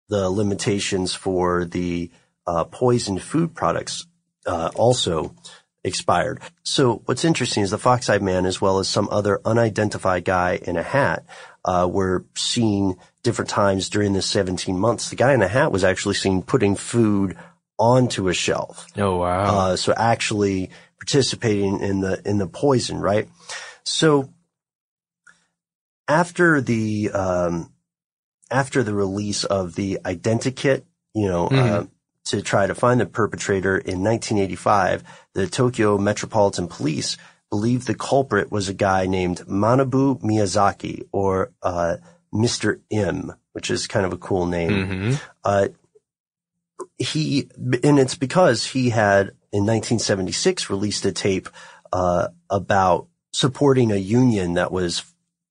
the 0.08 0.28
limitations 0.30 1.14
for 1.14 1.64
the 1.64 2.10
uh, 2.46 2.64
poisoned 2.64 3.22
food 3.22 3.54
products 3.54 4.06
uh, 4.46 4.70
also 4.74 5.34
expired. 5.88 6.40
So 6.62 7.02
what's 7.06 7.24
interesting 7.24 7.64
is 7.64 7.70
the 7.72 7.78
fox-eyed 7.78 8.22
man, 8.22 8.46
as 8.46 8.60
well 8.60 8.78
as 8.78 8.88
some 8.88 9.08
other 9.10 9.40
unidentified 9.44 10.24
guy 10.24 10.60
in 10.62 10.76
a 10.76 10.82
hat, 10.84 11.24
uh, 11.64 11.88
were 11.90 12.24
seen 12.36 12.96
different 13.24 13.50
times 13.50 13.88
during 13.88 14.12
the 14.12 14.22
17 14.22 14.78
months. 14.78 15.10
The 15.10 15.16
guy 15.16 15.34
in 15.34 15.40
the 15.40 15.48
hat 15.48 15.72
was 15.72 15.82
actually 15.82 16.14
seen 16.14 16.42
putting 16.42 16.76
food 16.76 17.36
onto 17.78 18.28
a 18.28 18.34
shelf. 18.34 18.86
Oh 18.96 19.16
wow! 19.16 19.44
Uh, 19.58 19.76
so 19.76 19.92
actually 19.96 20.70
participating 20.98 21.80
in 21.80 22.00
the 22.00 22.22
in 22.24 22.38
the 22.38 22.46
poison, 22.46 23.00
right? 23.00 23.28
So 23.84 24.30
after 26.08 26.60
the 26.60 27.10
um, 27.10 27.72
after 28.50 28.82
the 28.82 28.94
release 28.94 29.44
of 29.44 29.74
the 29.74 29.98
identikit, 30.04 30.82
you 31.14 31.28
know, 31.28 31.46
uh, 31.46 31.50
Mhm. 31.50 31.90
To 32.28 32.42
try 32.42 32.66
to 32.66 32.74
find 32.74 33.00
the 33.00 33.06
perpetrator 33.06 33.76
in 33.76 34.02
1985, 34.02 35.02
the 35.34 35.46
Tokyo 35.46 35.98
Metropolitan 35.98 36.68
Police 36.68 37.16
believed 37.50 37.86
the 37.86 37.94
culprit 37.94 38.52
was 38.52 38.68
a 38.68 38.74
guy 38.74 39.06
named 39.06 39.38
Manabu 39.46 40.20
Miyazaki 40.20 41.08
or 41.10 41.52
uh, 41.62 41.96
Mr. 42.32 42.80
M, 42.90 43.32
which 43.52 43.70
is 43.70 43.86
kind 43.86 44.04
of 44.04 44.12
a 44.12 44.18
cool 44.18 44.46
name. 44.46 44.70
Mm-hmm. 44.70 45.14
Uh, 45.42 45.68
he, 46.98 47.48
and 47.82 47.98
it's 47.98 48.14
because 48.14 48.66
he 48.66 48.90
had 48.90 49.28
in 49.50 49.64
1976 49.64 50.68
released 50.68 51.06
a 51.06 51.12
tape, 51.12 51.48
uh, 51.92 52.28
about 52.50 53.06
supporting 53.32 53.90
a 53.90 53.96
union 53.96 54.54
that 54.54 54.70
was 54.70 55.04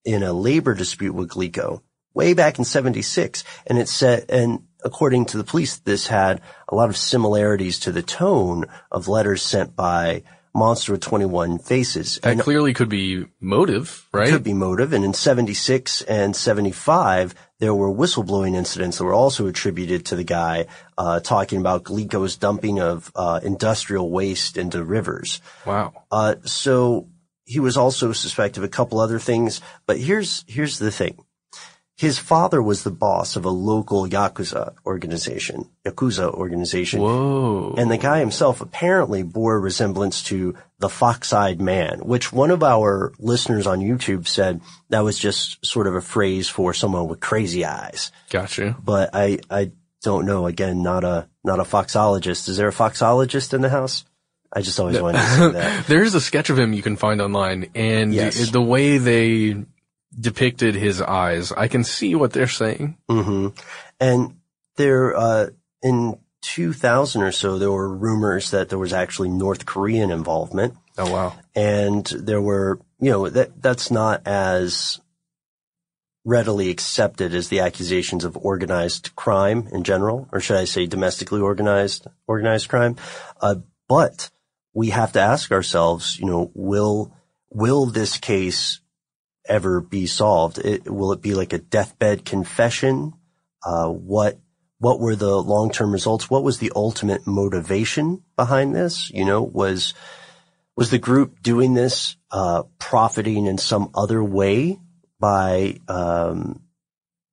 in 0.06 0.22
a 0.22 0.34
labor 0.34 0.76
dispute 0.76 1.14
with 1.14 1.30
Glico 1.30 1.82
way 2.14 2.34
back 2.34 2.60
in 2.60 2.66
76. 2.66 3.44
And 3.66 3.78
it 3.78 3.90
said, 3.90 4.26
and 4.30 4.64
according 4.88 5.26
to 5.26 5.38
the 5.38 5.44
police, 5.44 5.78
this 5.78 6.08
had 6.08 6.42
a 6.70 6.76
lot 6.76 6.90
of 6.90 6.98
similarities 6.98 7.78
to 7.80 7.92
the 7.92 8.02
tone 8.02 8.66
of 8.92 9.08
letters 9.08 9.42
sent 9.44 9.76
by 9.76 10.24
Monster 10.56 10.94
with 10.94 11.02
21 11.02 11.60
Faces. 11.60 12.20
That 12.24 12.32
And 12.32 12.42
clearly 12.42 12.74
could 12.74 12.90
be 12.90 13.26
motive, 13.40 14.08
right? 14.12 14.30
could 14.30 14.44
be 14.44 14.54
motive. 14.54 14.92
And 14.94 15.06
in 15.06 15.14
76 15.14 16.02
and 16.04 16.36
75, 16.36 17.36
there 17.60 17.76
were 17.76 17.92
whistleblowing 17.94 18.56
incidents 18.56 18.98
that 18.98 19.04
were 19.04 19.14
also 19.14 19.46
attributed 19.46 20.06
to 20.08 20.16
the 20.16 20.24
guy, 20.24 20.66
uh, 20.98 21.20
talking 21.20 21.60
about 21.60 21.84
Glico's 21.84 22.38
dumping 22.38 22.80
of, 22.80 23.12
uh, 23.16 23.40
industrial 23.44 24.10
waste 24.10 24.58
into 24.58 24.84
rivers. 24.84 25.42
Wow. 25.66 25.94
Uh, 26.10 26.36
so 26.44 27.08
he 27.46 27.60
was 27.60 27.78
also 27.78 28.12
suspect 28.14 28.58
of 28.58 28.64
a 28.64 28.68
couple 28.68 29.00
other 29.00 29.20
things, 29.20 29.62
but 29.86 30.00
here's, 30.00 30.44
here's 30.48 30.80
the 30.80 30.92
thing. 30.92 31.20
His 31.98 32.20
father 32.20 32.62
was 32.62 32.84
the 32.84 32.92
boss 32.92 33.36
of 33.36 33.44
a 33.44 33.50
local 33.50 34.08
Yakuza 34.08 34.76
organization, 34.86 35.68
Yakuza 35.84 36.32
organization. 36.32 37.02
Whoa. 37.02 37.74
And 37.76 37.90
the 37.90 37.98
guy 37.98 38.20
himself 38.20 38.62
apparently 38.62 39.24
bore 39.24 39.56
a 39.56 39.60
resemblance 39.60 40.22
to 40.26 40.56
the 40.78 40.90
fox-eyed 40.90 41.60
man, 41.60 42.02
which 42.02 42.32
one 42.32 42.52
of 42.52 42.62
our 42.62 43.14
listeners 43.18 43.66
on 43.66 43.80
YouTube 43.80 44.28
said 44.28 44.62
that 44.90 45.04
was 45.04 45.18
just 45.18 45.66
sort 45.66 45.88
of 45.88 45.96
a 45.96 46.02
phrase 46.02 46.48
for 46.48 46.72
someone 46.72 47.08
with 47.08 47.20
crazy 47.20 47.66
eyes. 47.66 48.12
Gotcha. 48.30 48.76
But 48.84 49.10
I, 49.14 49.40
I 49.50 49.72
don't 50.04 50.28
know. 50.28 50.46
Again, 50.46 50.84
not 50.84 51.04
a, 51.04 51.28
not 51.44 51.60
a 51.60 51.64
foxologist. 51.66 52.48
Is 52.48 52.58
there 52.58 52.68
a 52.68 52.72
foxologist 52.74 53.56
in 53.56 53.62
the 53.62 53.70
house? 53.70 54.06
I 54.54 54.62
just 54.62 54.80
always 54.80 55.02
wanted 55.02 55.18
to 55.18 55.26
say 55.26 55.52
that. 55.54 55.88
There's 55.88 56.14
a 56.14 56.22
sketch 56.22 56.52
of 56.52 56.60
him 56.60 56.74
you 56.74 56.84
can 56.84 56.96
find 56.96 57.22
online, 57.22 57.72
and 57.74 58.14
Yes. 58.14 58.52
the 58.52 58.62
way 58.62 59.00
they 59.00 59.66
depicted 60.18 60.76
his 60.76 61.02
eyes, 61.02 61.52
I 61.52 61.68
can 61.68 61.84
see 61.84 62.16
what 62.16 62.34
they're 62.34 62.48
saying. 62.48 62.98
hmm 63.10 63.50
And 64.00 64.38
there, 64.76 65.16
uh, 65.16 65.48
in 65.82 66.18
2000 66.42 67.22
or 67.22 67.32
so, 67.32 67.58
there 67.58 67.72
were 67.72 67.94
rumors 67.94 68.52
that 68.52 68.70
there 68.70 68.80
was 68.80 68.94
actually 68.94 69.30
North 69.30 69.66
Korean 69.66 70.12
involvement. 70.12 70.76
Oh 70.98 71.12
wow. 71.12 71.34
And 71.56 72.06
there 72.06 72.42
were, 72.42 72.80
you 73.00 73.12
know, 73.12 73.30
that, 73.30 73.62
that's 73.62 73.92
not 73.92 74.26
as 74.26 75.00
readily 76.24 76.70
accepted 76.70 77.34
as 77.34 77.48
the 77.48 77.62
accusations 77.62 78.26
of 78.26 78.36
organized 78.38 79.16
crime 79.16 79.68
in 79.72 79.84
general, 79.84 80.28
or 80.32 80.40
should 80.40 80.58
I 80.58 80.66
say 80.66 80.86
domestically 80.86 81.40
organized, 81.40 82.06
organized 82.28 82.68
crime. 82.68 82.98
Uh, 83.42 83.56
but 83.88 84.30
we 84.74 84.90
have 84.90 85.14
to 85.14 85.22
ask 85.22 85.52
ourselves, 85.52 86.20
you 86.20 86.26
know, 86.26 86.52
will, 86.54 87.16
will 87.50 87.86
this 87.86 88.18
case 88.18 88.82
ever 89.48 89.82
be 89.82 90.06
solved? 90.06 90.60
It, 90.60 90.90
will 90.90 91.12
it 91.12 91.22
be 91.22 91.34
like 91.34 91.54
a 91.54 91.58
deathbed 91.58 92.26
confession? 92.26 93.14
Uh, 93.64 93.90
what, 93.90 94.40
what 94.80 95.00
were 95.00 95.16
the 95.16 95.36
long-term 95.36 95.92
results? 95.92 96.30
What 96.30 96.44
was 96.44 96.60
the 96.60 96.72
ultimate 96.76 97.26
motivation 97.26 98.24
behind 98.36 98.76
this? 98.76 99.10
You 99.10 99.26
know, 99.26 99.42
was, 99.42 99.94
was 100.76 100.92
the 100.92 101.00
group 101.00 101.42
doing 101.42 101.74
this, 101.74 102.16
uh, 102.32 102.64
profiting 102.80 103.46
in 103.46 103.58
some 103.58 103.92
other 103.96 104.24
way 104.24 104.80
by, 105.20 105.80
um, 105.88 106.62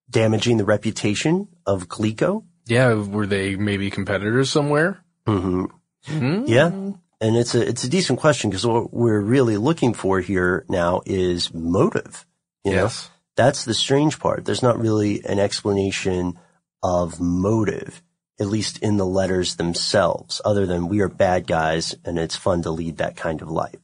damaging 0.08 0.56
the 0.56 0.64
reputation 0.64 1.48
of 1.66 1.88
Glico? 1.88 2.44
Yeah, 2.66 2.94
were 2.94 3.26
they 3.26 3.56
maybe 3.56 3.90
competitors 3.90 4.50
somewhere? 4.50 5.04
Mm-hmm. 5.26 5.64
Hmm? 6.06 6.44
Yeah. 6.46 6.92
And 7.24 7.38
it's 7.38 7.54
a, 7.54 7.66
it's 7.66 7.84
a 7.84 7.88
decent 7.88 8.20
question 8.20 8.50
because 8.50 8.66
what 8.66 8.92
we're 8.92 9.18
really 9.18 9.56
looking 9.56 9.94
for 9.94 10.20
here 10.20 10.66
now 10.68 11.00
is 11.06 11.54
motive. 11.54 12.26
You 12.64 12.72
know? 12.72 12.82
Yes. 12.82 13.10
That's 13.34 13.64
the 13.64 13.72
strange 13.72 14.18
part. 14.18 14.44
There's 14.44 14.62
not 14.62 14.78
really 14.78 15.24
an 15.24 15.38
explanation 15.38 16.38
of 16.82 17.20
motive, 17.20 18.02
at 18.38 18.48
least 18.48 18.76
in 18.80 18.98
the 18.98 19.06
letters 19.06 19.56
themselves, 19.56 20.42
other 20.44 20.66
than 20.66 20.88
we 20.88 21.00
are 21.00 21.08
bad 21.08 21.46
guys 21.46 21.94
and 22.04 22.18
it's 22.18 22.36
fun 22.36 22.60
to 22.60 22.70
lead 22.70 22.98
that 22.98 23.16
kind 23.16 23.40
of 23.40 23.50
life. 23.50 23.80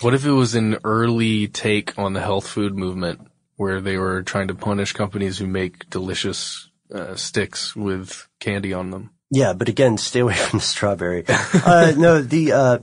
What 0.00 0.14
if 0.14 0.24
it 0.24 0.30
was 0.30 0.54
an 0.54 0.76
early 0.84 1.48
take 1.48 1.98
on 1.98 2.12
the 2.12 2.20
health 2.20 2.46
food 2.46 2.76
movement 2.76 3.28
where 3.56 3.80
they 3.80 3.96
were 3.96 4.22
trying 4.22 4.48
to 4.48 4.54
punish 4.54 4.92
companies 4.92 5.36
who 5.36 5.48
make 5.48 5.90
delicious 5.90 6.70
uh, 6.94 7.16
sticks 7.16 7.74
with 7.74 8.28
candy 8.38 8.72
on 8.72 8.92
them? 8.92 9.10
Yeah, 9.30 9.52
but 9.52 9.68
again, 9.68 9.98
stay 9.98 10.20
away 10.20 10.34
from 10.36 10.58
the 10.58 10.64
strawberry. 10.64 11.24
uh, 11.28 11.92
no, 11.96 12.20
the, 12.22 12.52
uh, 12.52 12.78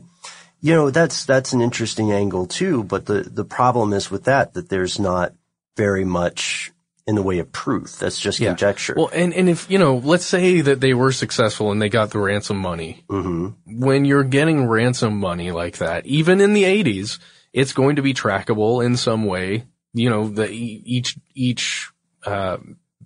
you 0.62 0.74
know, 0.74 0.90
that's, 0.90 1.26
that's 1.26 1.54
an 1.54 1.62
interesting 1.62 2.12
angle 2.12 2.48
too, 2.48 2.84
but 2.84 3.06
the, 3.06 3.22
the 3.22 3.46
problem 3.46 3.94
is 3.94 4.10
with 4.10 4.26
that, 4.26 4.54
that 4.54 4.70
there's 4.70 5.00
not 5.00 5.34
very 5.76 6.06
much 6.06 6.72
in 7.08 7.16
the 7.16 7.22
way 7.22 7.40
of 7.40 7.52
proof. 7.52 8.00
That's 8.00 8.20
just 8.20 8.40
conjecture. 8.40 8.96
Well, 8.98 9.12
and, 9.14 9.34
and 9.34 9.48
if, 9.48 9.70
you 9.70 9.78
know, 9.78 9.98
let's 9.98 10.26
say 10.26 10.62
that 10.62 10.82
they 10.82 10.94
were 10.94 11.12
successful 11.12 11.72
and 11.72 11.82
they 11.82 11.90
got 11.90 12.10
the 12.10 12.20
ransom 12.20 12.58
money. 12.58 13.04
Mm-hmm. 13.10 13.80
When 13.80 14.06
you're 14.06 14.24
getting 14.24 14.68
ransom 14.68 15.20
money 15.20 15.52
like 15.52 15.78
that, 15.78 16.06
even 16.08 16.42
in 16.42 16.54
the 16.54 16.64
80s, 16.64 17.20
it's 17.54 17.74
going 17.74 17.98
to 17.98 18.02
be 18.02 18.14
trackable 18.14 18.84
in 18.84 18.98
some 18.98 19.26
way. 19.26 19.66
You 19.94 20.10
know, 20.10 20.28
the, 20.30 20.50
each, 20.50 21.18
each, 21.36 21.90
uh, 22.26 22.58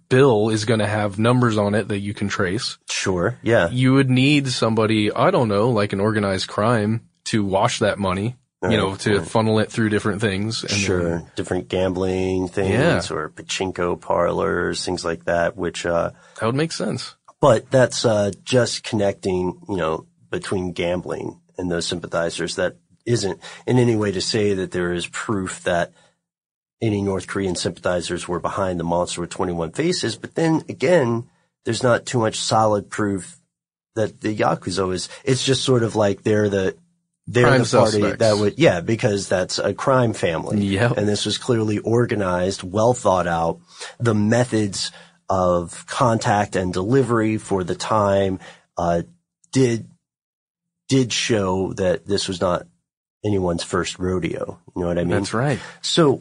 bill 0.09 0.49
is 0.49 0.65
going 0.65 0.79
to 0.79 0.87
have 0.87 1.19
numbers 1.19 1.57
on 1.57 1.75
it 1.75 1.87
that 1.89 1.99
you 1.99 2.13
can 2.13 2.27
trace. 2.27 2.77
Sure. 2.89 3.37
Yeah. 3.43 3.69
You 3.69 3.93
would 3.93 4.09
need 4.09 4.47
somebody, 4.47 5.11
I 5.11 5.31
don't 5.31 5.47
know, 5.47 5.69
like 5.69 5.93
an 5.93 5.99
organized 5.99 6.47
crime 6.47 7.07
to 7.25 7.45
wash 7.45 7.79
that 7.79 7.99
money, 7.99 8.35
you 8.63 8.75
know, 8.75 8.95
to 8.95 9.19
right. 9.19 9.27
funnel 9.27 9.59
it 9.59 9.71
through 9.71 9.89
different 9.89 10.19
things. 10.21 10.63
And 10.63 10.71
sure. 10.71 11.03
then- 11.09 11.31
Different 11.35 11.67
gambling 11.69 12.47
things 12.47 12.71
Yeah. 13.09 13.15
or 13.15 13.29
pachinko 13.29 14.01
parlors, 14.01 14.83
things 14.83 15.05
like 15.05 15.25
that, 15.25 15.55
which, 15.55 15.85
uh, 15.85 16.11
that 16.39 16.45
would 16.45 16.55
make 16.55 16.71
sense. 16.71 17.15
but 17.39 17.69
that's, 17.71 18.03
uh, 18.03 18.31
just 18.43 18.83
connecting, 18.83 19.61
you 19.69 19.77
know, 19.77 20.05
between 20.29 20.73
gambling 20.73 21.39
and 21.57 21.71
those 21.71 21.85
sympathizers. 21.87 22.55
That 22.55 22.75
isn't 23.05 23.39
in 23.65 23.79
any 23.79 23.95
way 23.95 24.11
to 24.11 24.21
say 24.21 24.53
that 24.55 24.71
there 24.71 24.91
is 24.91 25.07
proof 25.07 25.63
that 25.63 25.93
any 26.81 27.01
North 27.01 27.27
Korean 27.27 27.55
sympathizers 27.55 28.27
were 28.27 28.39
behind 28.39 28.79
the 28.79 28.83
monster 28.83 29.21
with 29.21 29.29
21 29.29 29.71
faces. 29.71 30.15
But 30.15 30.35
then 30.35 30.63
again, 30.69 31.29
there's 31.65 31.83
not 31.83 32.05
too 32.05 32.19
much 32.19 32.39
solid 32.39 32.89
proof 32.89 33.37
that 33.95 34.21
the 34.21 34.35
Yakuza 34.35 34.93
is, 34.93 35.09
it's 35.23 35.43
just 35.43 35.63
sort 35.63 35.83
of 35.83 35.95
like 35.95 36.23
they're 36.23 36.49
the, 36.49 36.77
they're 37.27 37.45
Crime 37.45 37.63
the 37.63 37.77
party 37.77 37.91
suspects. 37.91 38.19
that 38.19 38.37
would, 38.37 38.57
yeah, 38.57 38.81
because 38.81 39.27
that's 39.27 39.59
a 39.59 39.73
crime 39.73 40.13
family. 40.13 40.65
Yep. 40.65 40.97
And 40.97 41.07
this 41.07 41.25
was 41.25 41.37
clearly 41.37 41.77
organized, 41.79 42.63
well 42.63 42.93
thought 42.93 43.27
out. 43.27 43.59
The 43.99 44.15
methods 44.15 44.91
of 45.29 45.85
contact 45.85 46.55
and 46.55 46.73
delivery 46.73 47.37
for 47.37 47.63
the 47.63 47.75
time, 47.75 48.39
uh, 48.77 49.03
did, 49.51 49.89
did 50.87 51.13
show 51.13 51.73
that 51.73 52.07
this 52.07 52.27
was 52.27 52.41
not 52.41 52.65
anyone's 53.23 53.63
first 53.63 53.99
rodeo. 53.99 54.59
You 54.75 54.81
know 54.81 54.87
what 54.87 54.97
I 54.97 55.03
mean? 55.03 55.09
That's 55.11 55.33
right. 55.33 55.59
So 55.81 56.19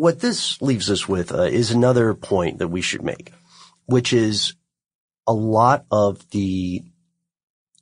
what 0.00 0.20
this 0.20 0.62
leaves 0.62 0.90
us 0.90 1.06
with 1.06 1.30
uh, 1.30 1.42
is 1.42 1.70
another 1.70 2.14
point 2.14 2.58
that 2.58 2.68
we 2.68 2.80
should 2.80 3.02
make, 3.02 3.34
which 3.84 4.14
is 4.14 4.54
a 5.26 5.32
lot 5.32 5.84
of 5.90 6.26
the 6.30 6.82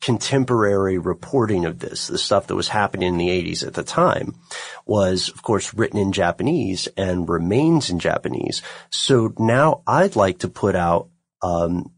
contemporary 0.01 0.99
reporting 0.99 1.65
of 1.65 1.79
this, 1.79 2.09
the 2.09 2.19
stuff 2.19 2.49
that 2.49 2.57
was 2.57 2.69
happening 2.69 3.09
in 3.09 3.19
the 3.19 3.29
80s 3.29 3.65
at 3.65 3.75
the 3.75 3.85
time, 3.85 4.35
was 4.85 5.29
of 5.29 5.43
course 5.43 5.73
written 5.75 6.01
in 6.01 6.11
Japanese 6.11 6.89
and 6.97 7.29
remains 7.29 7.89
in 7.89 8.01
Japanese. 8.01 8.63
So 8.91 9.33
now 9.39 9.83
I'd 9.87 10.17
like 10.17 10.41
to 10.41 10.49
put 10.49 10.75
out 10.75 11.11
um, 11.41 11.93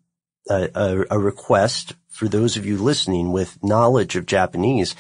a, 0.51 0.69
a, 0.75 1.05
a 1.13 1.19
request 1.19 1.95
for 2.11 2.29
those 2.29 2.59
of 2.59 2.67
you 2.67 2.77
listening 2.77 3.33
with 3.33 3.63
knowledge 3.63 4.17
of 4.17 4.27
Japanese. 4.27 4.95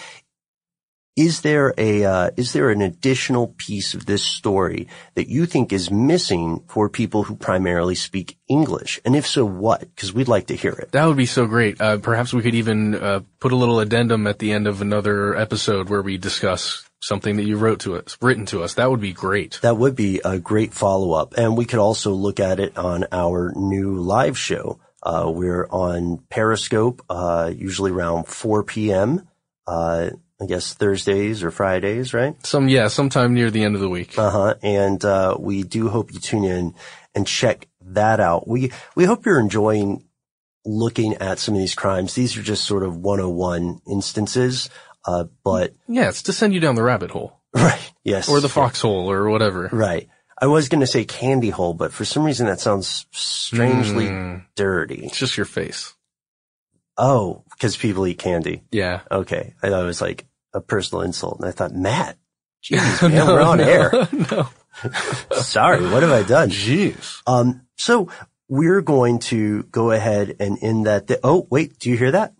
Is 1.20 1.42
there 1.42 1.74
a 1.76 2.02
uh, 2.02 2.30
is 2.38 2.54
there 2.54 2.70
an 2.70 2.80
additional 2.80 3.48
piece 3.58 3.92
of 3.92 4.06
this 4.06 4.22
story 4.22 4.88
that 5.16 5.28
you 5.28 5.44
think 5.44 5.70
is 5.70 5.90
missing 5.90 6.64
for 6.66 6.88
people 6.88 7.24
who 7.24 7.36
primarily 7.36 7.94
speak 7.94 8.38
English? 8.48 8.98
And 9.04 9.14
if 9.14 9.26
so, 9.26 9.44
what? 9.44 9.80
Because 9.80 10.14
we'd 10.14 10.28
like 10.28 10.46
to 10.46 10.56
hear 10.56 10.72
it. 10.72 10.92
That 10.92 11.04
would 11.04 11.18
be 11.18 11.26
so 11.26 11.44
great. 11.44 11.78
Uh, 11.78 11.98
perhaps 11.98 12.32
we 12.32 12.40
could 12.40 12.54
even 12.54 12.94
uh, 12.94 13.20
put 13.38 13.52
a 13.52 13.56
little 13.56 13.80
addendum 13.80 14.26
at 14.26 14.38
the 14.38 14.52
end 14.52 14.66
of 14.66 14.80
another 14.80 15.36
episode 15.36 15.90
where 15.90 16.00
we 16.00 16.16
discuss 16.16 16.88
something 17.00 17.36
that 17.36 17.44
you 17.44 17.58
wrote 17.58 17.80
to 17.80 17.96
us, 17.96 18.16
written 18.22 18.46
to 18.46 18.62
us. 18.62 18.72
That 18.74 18.90
would 18.90 19.02
be 19.02 19.12
great. 19.12 19.58
That 19.60 19.76
would 19.76 19.94
be 19.94 20.22
a 20.24 20.38
great 20.38 20.72
follow 20.72 21.12
up. 21.12 21.34
And 21.36 21.54
we 21.54 21.66
could 21.66 21.80
also 21.80 22.12
look 22.12 22.40
at 22.40 22.60
it 22.60 22.78
on 22.78 23.04
our 23.12 23.52
new 23.54 23.96
live 23.96 24.38
show. 24.38 24.80
Uh, 25.02 25.30
we're 25.30 25.66
on 25.66 26.24
Periscope, 26.30 27.04
uh, 27.10 27.52
usually 27.54 27.90
around 27.90 28.26
4 28.26 28.64
p.m. 28.64 29.28
I 30.42 30.46
guess 30.46 30.72
Thursdays 30.74 31.42
or 31.42 31.50
Fridays, 31.50 32.14
right? 32.14 32.34
Some, 32.46 32.68
yeah, 32.68 32.88
sometime 32.88 33.34
near 33.34 33.50
the 33.50 33.62
end 33.62 33.74
of 33.74 33.80
the 33.82 33.90
week. 33.90 34.18
Uh 34.18 34.30
huh. 34.30 34.54
And 34.62 35.04
uh, 35.04 35.36
we 35.38 35.62
do 35.62 35.88
hope 35.88 36.12
you 36.14 36.18
tune 36.20 36.44
in 36.44 36.74
and 37.14 37.26
check 37.26 37.68
that 37.82 38.20
out. 38.20 38.48
We 38.48 38.72
we 38.94 39.04
hope 39.04 39.26
you're 39.26 39.40
enjoying 39.40 40.04
looking 40.64 41.14
at 41.14 41.38
some 41.38 41.54
of 41.54 41.60
these 41.60 41.74
crimes. 41.74 42.14
These 42.14 42.36
are 42.36 42.42
just 42.42 42.64
sort 42.64 42.82
of 42.84 42.96
101 42.96 43.80
instances, 43.90 44.70
uh, 45.06 45.24
but 45.44 45.74
Yeah, 45.88 46.08
it's 46.08 46.22
to 46.24 46.32
send 46.32 46.54
you 46.54 46.60
down 46.60 46.74
the 46.74 46.82
rabbit 46.82 47.10
hole. 47.10 47.38
right, 47.54 47.92
yes, 48.04 48.28
Or 48.28 48.40
the 48.40 48.48
foxhole 48.48 49.10
or 49.10 49.28
whatever. 49.30 49.68
right. 49.72 50.08
I 50.40 50.46
was 50.46 50.68
going 50.70 50.80
to 50.80 50.86
say 50.86 51.04
candy 51.04 51.50
hole, 51.50 51.74
but 51.74 51.92
for 51.92 52.04
some 52.06 52.24
reason 52.24 52.46
that 52.46 52.60
sounds 52.60 53.04
strangely 53.10 54.06
Mm. 54.06 54.44
dirty. 54.54 55.04
It's 55.04 55.18
just 55.18 55.36
your 55.36 55.44
face. 55.46 55.92
Oh, 56.96 57.44
because 57.50 57.76
people 57.76 58.06
eat 58.06 58.18
candy. 58.18 58.62
Yeah. 58.70 59.00
Okay, 59.10 59.54
I 59.62 59.70
thought 59.70 59.84
was 59.84 60.00
like 60.02 60.26
a 60.52 60.60
personal 60.60 61.02
insult, 61.02 61.38
and 61.40 61.48
I 61.48 61.52
thought, 61.52 61.72
Matt, 61.72 62.18
jeez, 62.64 63.08
man, 63.08 63.26
we're 63.26 63.40
on 63.40 63.60
air. 63.60 63.90
no. 64.12 64.48
Sorry, 65.32 65.86
what 65.88 66.02
have 66.02 66.12
I 66.12 66.22
done? 66.22 66.50
Jeez. 66.50 67.22
Um, 67.26 67.62
so 67.76 68.08
we're 68.48 68.82
going 68.82 69.18
to 69.20 69.64
go 69.64 69.90
ahead 69.90 70.36
and 70.40 70.58
end 70.62 70.86
that. 70.86 71.08
Th- 71.08 71.20
oh, 71.22 71.46
wait, 71.50 71.78
do 71.78 71.90
you 71.90 71.96
hear 71.96 72.12
that? 72.12 72.34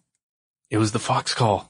It 0.70 0.78
was 0.78 0.92
the 0.92 0.98
fox 0.98 1.34
call. 1.34 1.69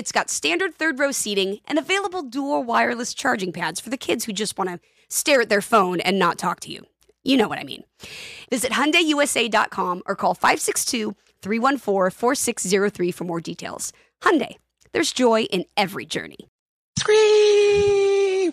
it's 0.00 0.12
got 0.12 0.30
standard 0.30 0.74
third 0.76 0.98
row 0.98 1.12
seating 1.12 1.60
and 1.66 1.78
available 1.78 2.22
dual 2.22 2.64
wireless 2.64 3.12
charging 3.12 3.52
pads 3.52 3.80
for 3.80 3.90
the 3.90 3.98
kids 3.98 4.24
who 4.24 4.32
just 4.32 4.56
want 4.56 4.70
to 4.70 4.80
stare 5.10 5.42
at 5.42 5.50
their 5.50 5.60
phone 5.60 6.00
and 6.00 6.18
not 6.18 6.38
talk 6.38 6.60
to 6.60 6.72
you. 6.72 6.86
You 7.22 7.36
know 7.36 7.48
what 7.48 7.58
I 7.58 7.64
mean. 7.64 7.84
Visit 8.48 8.72
HyundaiUSA.com 8.72 10.02
or 10.06 10.16
call 10.16 10.34
562-314-4603 10.34 13.14
for 13.14 13.24
more 13.24 13.40
details. 13.42 13.92
Hyundai, 14.22 14.56
there's 14.92 15.12
joy 15.12 15.42
in 15.42 15.66
every 15.76 16.06
journey. 16.06 16.48
Scream! 16.98 18.52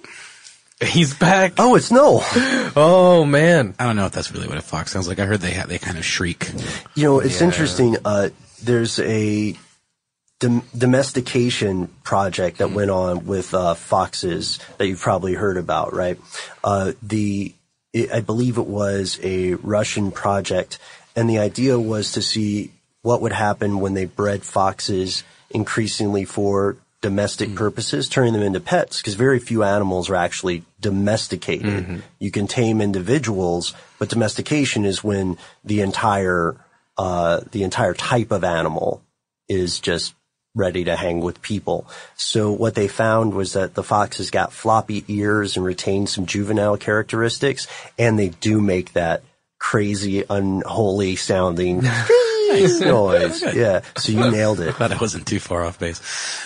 He's 0.83 1.13
back. 1.13 1.53
Oh, 1.57 1.75
it's 1.75 1.91
no. 1.91 2.19
Oh 2.75 3.23
man. 3.25 3.73
I 3.79 3.86
don't 3.86 3.95
know 3.95 4.05
if 4.05 4.12
that's 4.12 4.31
really 4.33 4.47
what 4.49 4.57
a 4.57 4.62
fox 4.62 4.91
sounds 4.91 5.07
like. 5.07 5.17
I 5.19 5.25
heard 5.25 5.39
they 5.39 5.53
ha- 5.53 5.65
they 5.65 5.79
kind 5.79 5.97
of 5.97 6.03
shriek. 6.05 6.51
You 6.93 7.03
know, 7.05 7.19
it's 7.21 7.39
Yeah. 7.39 7.47
interesting. 7.47 7.95
Uh, 8.05 8.29
there's 8.62 8.99
a 8.99 9.57
dom- 10.39 10.63
domestication 10.78 11.88
project 12.04 12.60
that 12.60 12.71
went 12.71 12.91
on 12.91 13.26
with 13.26 13.54
uh, 13.54 13.73
foxes 13.73 14.60
that 14.78 14.88
you've 14.88 15.02
probably 15.02 15.34
heard 15.34 15.58
about, 15.58 15.93
right? 15.93 16.19
Uh, 16.63 16.93
the 17.02 17.54
it, 17.93 18.12
I 18.12 18.21
believe 18.21 18.58
it 18.58 18.67
was 18.67 19.19
a 19.23 19.54
Russian 19.56 20.12
project, 20.12 20.78
and 21.15 21.30
the 21.30 21.39
idea 21.39 21.80
was 21.80 22.12
to 22.13 22.21
see 22.21 22.71
what 23.02 23.21
would 23.21 23.32
happen 23.32 23.80
when 23.80 23.93
they 23.93 24.06
bred 24.06 24.43
foxes 24.43 25.23
increasingly 25.50 26.26
for 26.26 26.78
domestic 27.02 27.56
purposes, 27.56 28.10
turning 28.10 28.34
them 28.34 28.41
into 28.41 28.60
pets, 28.60 29.02
because 29.02 29.13
very 29.13 29.39
few 29.39 29.63
animals 29.63 30.10
are 30.10 30.15
actually 30.15 30.63
domesticated. 30.82 32.04
You 32.19 32.32
can 32.32 32.47
tame 32.47 32.82
individuals, 32.82 33.73
but 34.00 34.10
domestication 34.10 34.84
is 34.84 35.04
when 35.04 35.38
the 35.63 35.82
entire 35.82 36.58
uh, 36.97 37.41
the 37.52 37.63
entire 37.63 37.93
type 37.93 38.32
of 38.32 38.43
animal 38.43 39.04
is 39.47 39.80
just 39.80 40.15
ready 40.58 40.84
to 40.86 40.96
hang 40.96 41.22
with 41.22 41.41
people. 41.41 41.88
So 42.15 42.52
what 42.52 42.74
they 42.76 42.88
found 42.88 43.34
was 43.34 43.54
that 43.54 43.76
the 43.76 43.84
foxes 43.84 44.32
got 44.32 44.52
floppy 44.52 45.06
ears 45.08 45.56
and 45.56 45.63
retained 45.65 46.10
some 46.10 46.26
juvenile 46.26 46.78
characteristics, 46.78 47.67
and 47.98 48.17
they 48.17 48.30
do 48.30 48.60
make 48.60 48.93
that 48.93 49.24
crazy, 49.60 50.24
unholy 50.30 51.15
sounding 51.15 51.82
noise. 52.82 53.41
Yeah. 53.56 53.82
So 53.98 54.12
you 54.12 54.32
nailed 54.32 54.60
it. 54.60 54.76
Glad 54.78 54.93
I 54.93 54.98
wasn't 54.98 55.28
too 55.28 55.39
far 55.39 55.63
off 55.63 55.80
base. 55.80 56.02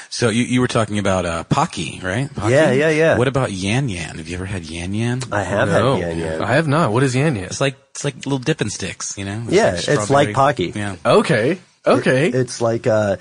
So 0.10 0.30
you, 0.30 0.44
you 0.44 0.62
were 0.62 0.68
talking 0.68 1.00
about 1.00 1.26
uh, 1.26 1.44
Pocky, 1.46 2.00
right? 2.04 2.34
Pocky? 2.34 2.54
Yeah, 2.54 2.72
yeah, 2.72 2.90
yeah. 2.90 3.18
What 3.18 3.28
about 3.28 3.52
Yan 3.52 3.90
Yan? 3.90 4.18
Have 4.18 4.28
you 4.28 4.36
ever 4.36 4.46
had 4.46 4.66
Yan 4.66 4.94
Yan? 4.94 5.22
I 5.32 5.44
have 5.44 5.70
No, 5.70 5.96
had 5.96 6.02
yan 6.02 6.18
yan. 6.20 6.42
I 6.42 6.54
have 6.54 6.68
not. 6.68 6.92
What 6.92 7.04
is 7.04 7.16
yan 7.16 7.36
yan? 7.36 7.46
It's 7.46 7.62
like 7.62 7.76
it's 7.92 8.04
like 8.04 8.16
little 8.26 8.40
dipping 8.40 8.70
sticks, 8.70 9.18
you 9.18 9.26
know? 9.26 9.46
Yeah, 9.50 9.76
it's 9.76 10.10
like. 10.10 10.34
Pocky. 10.34 10.72
Yeah. 10.76 10.96
Okay. 11.06 11.60
Okay. 11.86 12.28
It's 12.30 12.62
like 12.62 12.88
uh 12.88 13.18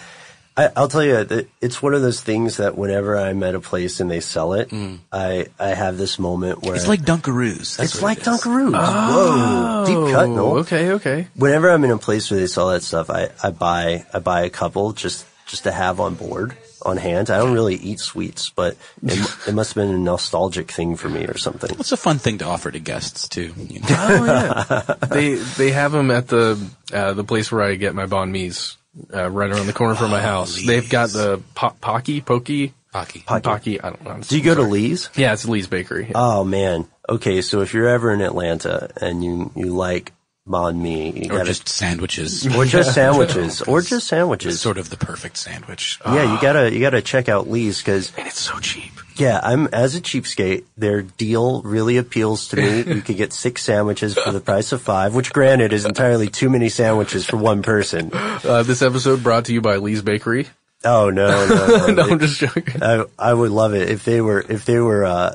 I, 0.60 0.70
I'll 0.76 0.88
tell 0.88 1.04
you, 1.04 1.46
it's 1.60 1.80
one 1.82 1.94
of 1.94 2.02
those 2.02 2.20
things 2.20 2.58
that 2.58 2.76
whenever 2.76 3.16
I'm 3.16 3.42
at 3.42 3.54
a 3.54 3.60
place 3.60 4.00
and 4.00 4.10
they 4.10 4.20
sell 4.20 4.52
it, 4.54 4.70
I 5.12 5.46
I 5.58 5.68
have 5.68 5.96
this 5.96 6.18
moment 6.18 6.62
where 6.62 6.74
It's 6.76 6.88
like 6.88 7.00
Dunkaroos. 7.00 7.76
That's 7.76 7.94
it's 7.94 8.02
like 8.02 8.18
it 8.18 8.26
is. 8.26 8.40
Dunkaroos. 8.42 8.72
Whoa, 8.72 9.84
deep 9.86 10.14
cut, 10.14 10.28
no? 10.28 10.46
Oh, 10.46 10.58
Okay, 10.58 10.92
okay. 10.92 11.28
Whenever 11.34 11.70
I'm 11.70 11.84
in 11.84 11.90
a 11.90 11.98
place 11.98 12.30
where 12.30 12.38
they 12.40 12.46
sell 12.46 12.68
that 12.70 12.82
stuff, 12.82 13.10
I, 13.10 13.30
I 13.42 13.50
buy 13.50 14.04
I 14.12 14.18
buy 14.18 14.42
a 14.42 14.50
couple 14.50 14.92
just 14.92 15.26
just 15.46 15.64
to 15.64 15.72
have 15.72 15.98
on 16.00 16.14
board 16.14 16.56
on 16.82 16.96
hand. 16.96 17.28
I 17.30 17.38
don't 17.38 17.52
really 17.52 17.74
eat 17.76 18.00
sweets, 18.00 18.50
but 18.50 18.76
it, 19.02 19.18
it 19.48 19.52
must 19.54 19.74
have 19.74 19.82
been 19.84 19.94
a 19.94 19.98
nostalgic 19.98 20.70
thing 20.70 20.96
for 20.96 21.08
me 21.08 21.26
or 21.26 21.36
something. 21.36 21.70
It's 21.78 21.92
a 21.92 21.96
fun 21.96 22.18
thing 22.18 22.38
to 22.38 22.44
offer 22.46 22.70
to 22.70 22.78
guests 22.78 23.28
too. 23.28 23.52
You 23.56 23.80
know? 23.80 23.86
Oh 23.90 24.24
yeah. 24.24 24.94
they 25.08 25.34
they 25.34 25.70
have 25.72 25.92
them 25.92 26.10
at 26.10 26.28
the 26.28 26.58
uh, 26.92 27.12
the 27.14 27.24
place 27.24 27.50
where 27.50 27.62
I 27.62 27.74
get 27.76 27.94
my 27.94 28.06
banh 28.06 28.30
mi's, 28.30 28.76
uh, 29.14 29.30
right 29.30 29.50
around 29.50 29.66
the 29.66 29.72
corner 29.72 29.94
from 29.94 30.10
my 30.10 30.20
house. 30.20 30.60
They've 30.64 30.88
got 30.88 31.10
the 31.10 31.40
po- 31.54 31.74
Pocky, 31.80 32.20
Pokey, 32.20 32.74
Pocky. 32.92 33.20
Pocky. 33.26 33.80
I 33.80 33.90
don't 33.90 34.04
know. 34.04 34.20
Do 34.20 34.36
you 34.36 34.42
go 34.42 34.54
to 34.54 34.62
Lee's? 34.62 35.10
Yeah, 35.16 35.32
it's 35.32 35.46
Lee's 35.46 35.66
Bakery. 35.66 36.10
Oh 36.14 36.44
man. 36.44 36.86
Okay, 37.08 37.42
so 37.42 37.60
if 37.60 37.72
you're 37.74 37.88
ever 37.88 38.12
in 38.12 38.20
Atlanta 38.20 38.90
and 39.00 39.24
you 39.24 39.50
you 39.56 39.74
like 39.76 40.12
banh 40.48 40.80
mi, 40.80 41.10
you 41.12 41.26
Or 41.32 41.38
gotta, 41.38 41.44
just 41.46 41.68
sandwiches. 41.68 42.46
or 42.56 42.64
just 42.64 42.94
sandwiches, 42.94 43.62
or 43.68 43.80
just 43.80 43.92
It's 43.92 44.06
sandwiches. 44.06 44.60
sort 44.60 44.78
of 44.78 44.90
the 44.90 44.96
perfect 44.96 45.36
sandwich. 45.36 45.98
Yeah, 46.04 46.34
you 46.34 46.40
gotta 46.40 46.72
you 46.72 46.80
gotta 46.80 47.02
check 47.02 47.28
out 47.28 47.48
Lee's 47.48 47.78
because 47.78 48.12
and 48.16 48.26
it's 48.26 48.40
so 48.40 48.58
cheap. 48.58 48.92
Yeah, 49.20 49.38
I'm 49.42 49.68
as 49.72 49.94
a 49.94 50.00
cheapskate. 50.00 50.64
Their 50.76 51.02
deal 51.02 51.62
really 51.62 51.96
appeals 51.98 52.48
to 52.48 52.56
me. 52.56 52.82
You 52.94 53.02
could 53.02 53.16
get 53.16 53.32
six 53.32 53.62
sandwiches 53.62 54.14
for 54.18 54.32
the 54.32 54.40
price 54.40 54.72
of 54.72 54.80
five, 54.82 55.14
which 55.14 55.32
granted 55.32 55.72
is 55.72 55.84
entirely 55.84 56.28
too 56.28 56.50
many 56.50 56.68
sandwiches 56.68 57.24
for 57.26 57.36
one 57.36 57.62
person. 57.62 58.10
Uh, 58.12 58.62
this 58.62 58.82
episode 58.82 59.22
brought 59.22 59.44
to 59.46 59.52
you 59.52 59.60
by 59.60 59.76
Lee's 59.76 60.02
Bakery. 60.02 60.48
Oh 60.84 61.10
no, 61.10 61.46
no, 61.46 61.66
no! 61.86 61.86
no, 61.92 62.02
I'm 62.04 62.18
just 62.18 62.38
joking. 62.40 62.82
I, 62.82 63.04
I 63.18 63.34
would 63.34 63.50
love 63.50 63.74
it 63.74 63.90
if 63.90 64.04
they 64.04 64.20
were 64.22 64.40
if 64.48 64.64
they 64.64 64.78
were 64.78 65.04
uh, 65.04 65.34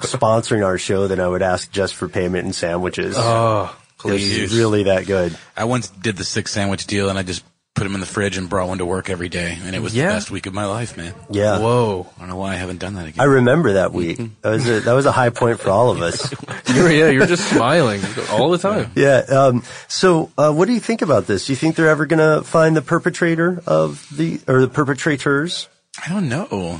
sponsoring 0.00 0.64
our 0.64 0.78
show. 0.78 1.06
Then 1.08 1.20
I 1.20 1.28
would 1.28 1.42
ask 1.42 1.70
just 1.70 1.94
for 1.94 2.08
payment 2.08 2.44
and 2.44 2.54
sandwiches. 2.54 3.16
Oh, 3.18 3.76
It's 3.92 4.02
please. 4.02 4.56
really 4.56 4.84
that 4.84 5.06
good. 5.06 5.36
I 5.56 5.64
once 5.64 5.88
did 5.90 6.16
the 6.16 6.24
six 6.24 6.52
sandwich 6.52 6.86
deal 6.86 7.08
and 7.10 7.18
I 7.18 7.22
just 7.22 7.44
put 7.74 7.84
them 7.84 7.94
in 7.94 8.00
the 8.00 8.06
fridge 8.06 8.36
and 8.36 8.48
brought 8.48 8.68
one 8.68 8.78
to 8.78 8.84
work 8.84 9.08
every 9.08 9.28
day. 9.28 9.56
And 9.64 9.74
it 9.74 9.80
was 9.80 9.94
Yeah. 9.94 10.08
the 10.08 10.14
best 10.14 10.30
week 10.30 10.46
of 10.46 10.52
my 10.52 10.66
life, 10.66 10.96
man. 10.96 11.14
Yeah. 11.30 11.58
Whoa. 11.58 12.06
I 12.16 12.20
don't 12.20 12.28
know 12.28 12.36
why 12.36 12.52
I 12.52 12.56
haven't 12.56 12.78
done 12.78 12.94
that 12.94 13.06
again. 13.06 13.20
I 13.20 13.24
remember 13.24 13.74
that 13.74 13.92
week. 13.92 14.18
That 14.42 14.50
was 14.50 14.68
a, 14.68 14.80
that 14.80 14.92
was 14.92 15.06
a 15.06 15.12
high 15.12 15.30
point 15.30 15.60
for 15.60 15.70
all 15.70 15.90
of 15.90 16.02
us. 16.02 16.34
You're, 16.74 16.90
yeah, 16.90 17.08
you're 17.10 17.26
just 17.26 17.48
smiling 17.50 18.00
all 18.30 18.50
the 18.50 18.58
time. 18.58 18.90
Yeah. 18.94 19.18
Um, 19.28 19.62
so, 19.88 20.30
uh, 20.38 20.52
what 20.52 20.66
do 20.66 20.72
you 20.72 20.78
think 20.80 21.02
about 21.02 21.26
this? 21.26 21.46
Do 21.46 21.52
you 21.52 21.56
think 21.56 21.74
they're 21.76 21.88
ever 21.88 22.06
going 22.06 22.18
to 22.20 22.44
find 22.46 22.76
the 22.76 22.82
perpetrator 22.82 23.60
of 23.66 24.06
the 24.16 24.40
or 24.46 24.60
the 24.60 24.68
perpetrators? 24.68 25.68
I 26.04 26.08
don't 26.10 26.28
know. 26.28 26.78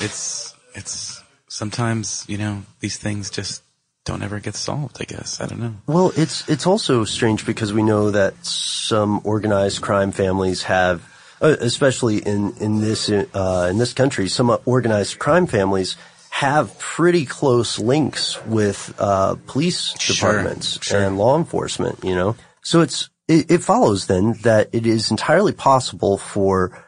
It's, 0.00 0.54
it's 0.74 1.20
sometimes, 1.48 2.24
you 2.28 2.38
know, 2.38 2.62
these 2.80 2.96
things 2.96 3.28
just 3.30 3.62
don't 4.04 4.22
ever 4.22 4.38
get 4.40 4.54
solved, 4.54 4.98
I 5.00 5.04
guess. 5.04 5.40
I 5.40 5.46
don't 5.46 5.60
know. 5.60 5.74
Well, 5.86 6.12
it's 6.16 6.48
it's 6.48 6.66
also 6.66 7.04
strange 7.04 7.46
because 7.46 7.72
we 7.72 7.82
know 7.82 8.10
that 8.10 8.34
some 8.44 9.20
organized 9.24 9.80
crime 9.80 10.12
families 10.12 10.64
have, 10.64 11.02
uh, 11.40 11.56
especially 11.60 12.18
in 12.18 12.52
in 12.58 12.80
this 12.80 13.08
uh, 13.08 13.68
in 13.70 13.78
this 13.78 13.92
country, 13.94 14.28
some 14.28 14.56
organized 14.66 15.18
crime 15.18 15.46
families 15.46 15.96
have 16.30 16.78
pretty 16.78 17.24
close 17.24 17.78
links 17.78 18.44
with 18.44 18.92
uh, 18.98 19.36
police 19.46 19.94
Sure, 19.98 20.14
departments 20.32 20.82
sure. 20.82 21.00
and 21.00 21.16
law 21.16 21.38
enforcement. 21.38 22.04
You 22.04 22.14
know, 22.14 22.36
so 22.62 22.82
it's 22.82 23.08
it, 23.26 23.50
it 23.50 23.62
follows 23.62 24.06
then 24.06 24.34
that 24.42 24.68
it 24.72 24.86
is 24.86 25.10
entirely 25.10 25.52
possible 25.52 26.18
for 26.18 26.84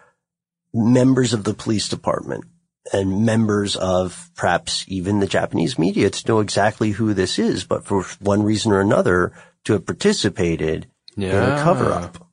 members 0.75 1.33
of 1.33 1.45
the 1.45 1.55
police 1.55 1.89
department 1.89 2.45
and 2.93 3.25
members 3.25 3.77
of 3.77 4.31
perhaps 4.35 4.85
even 4.89 5.21
the 5.21 5.27
Japanese 5.27 5.79
media 5.79 6.11
to 6.11 6.29
know 6.29 6.41
exactly 6.41 6.91
who 6.91 7.15
this 7.15 7.39
is, 7.39 7.65
but 7.65 7.85
for 7.85 8.03
one 8.21 8.43
reason 8.43 8.73
or 8.73 8.81
another 8.81 9.33
to 9.65 9.73
have 9.75 9.87
participated 9.87 10.87
in 11.17 11.53
a 11.53 11.63
cover 11.63 11.93
up. 11.93 12.29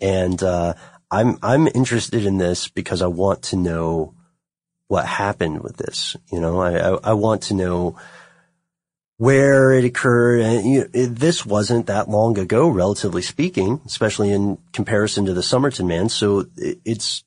And, 0.00 0.42
uh, 0.42 0.74
I'm, 1.10 1.38
I'm 1.42 1.68
interested 1.68 2.26
in 2.26 2.38
this 2.38 2.68
because 2.68 3.00
I 3.00 3.06
want 3.06 3.42
to 3.44 3.56
know 3.56 4.14
what 4.88 5.06
happened 5.06 5.62
with 5.62 5.76
this. 5.76 6.16
You 6.32 6.40
know, 6.40 6.60
I, 6.60 6.76
I, 6.76 6.98
I 7.10 7.12
want 7.12 7.42
to 7.44 7.54
know 7.54 7.96
where 9.16 9.72
it 9.72 9.84
occurred. 9.84 10.40
And 10.40 10.68
you 10.68 10.80
know, 10.80 10.86
it, 10.92 11.06
this 11.14 11.46
wasn't 11.46 11.86
that 11.86 12.08
long 12.08 12.38
ago, 12.38 12.68
relatively 12.68 13.22
speaking, 13.22 13.80
especially 13.86 14.32
in 14.32 14.58
comparison 14.72 15.26
to 15.26 15.34
the 15.34 15.42
Somerton 15.42 15.86
man. 15.86 16.08
So 16.08 16.46
it, 16.56 16.80
it's 16.84 17.24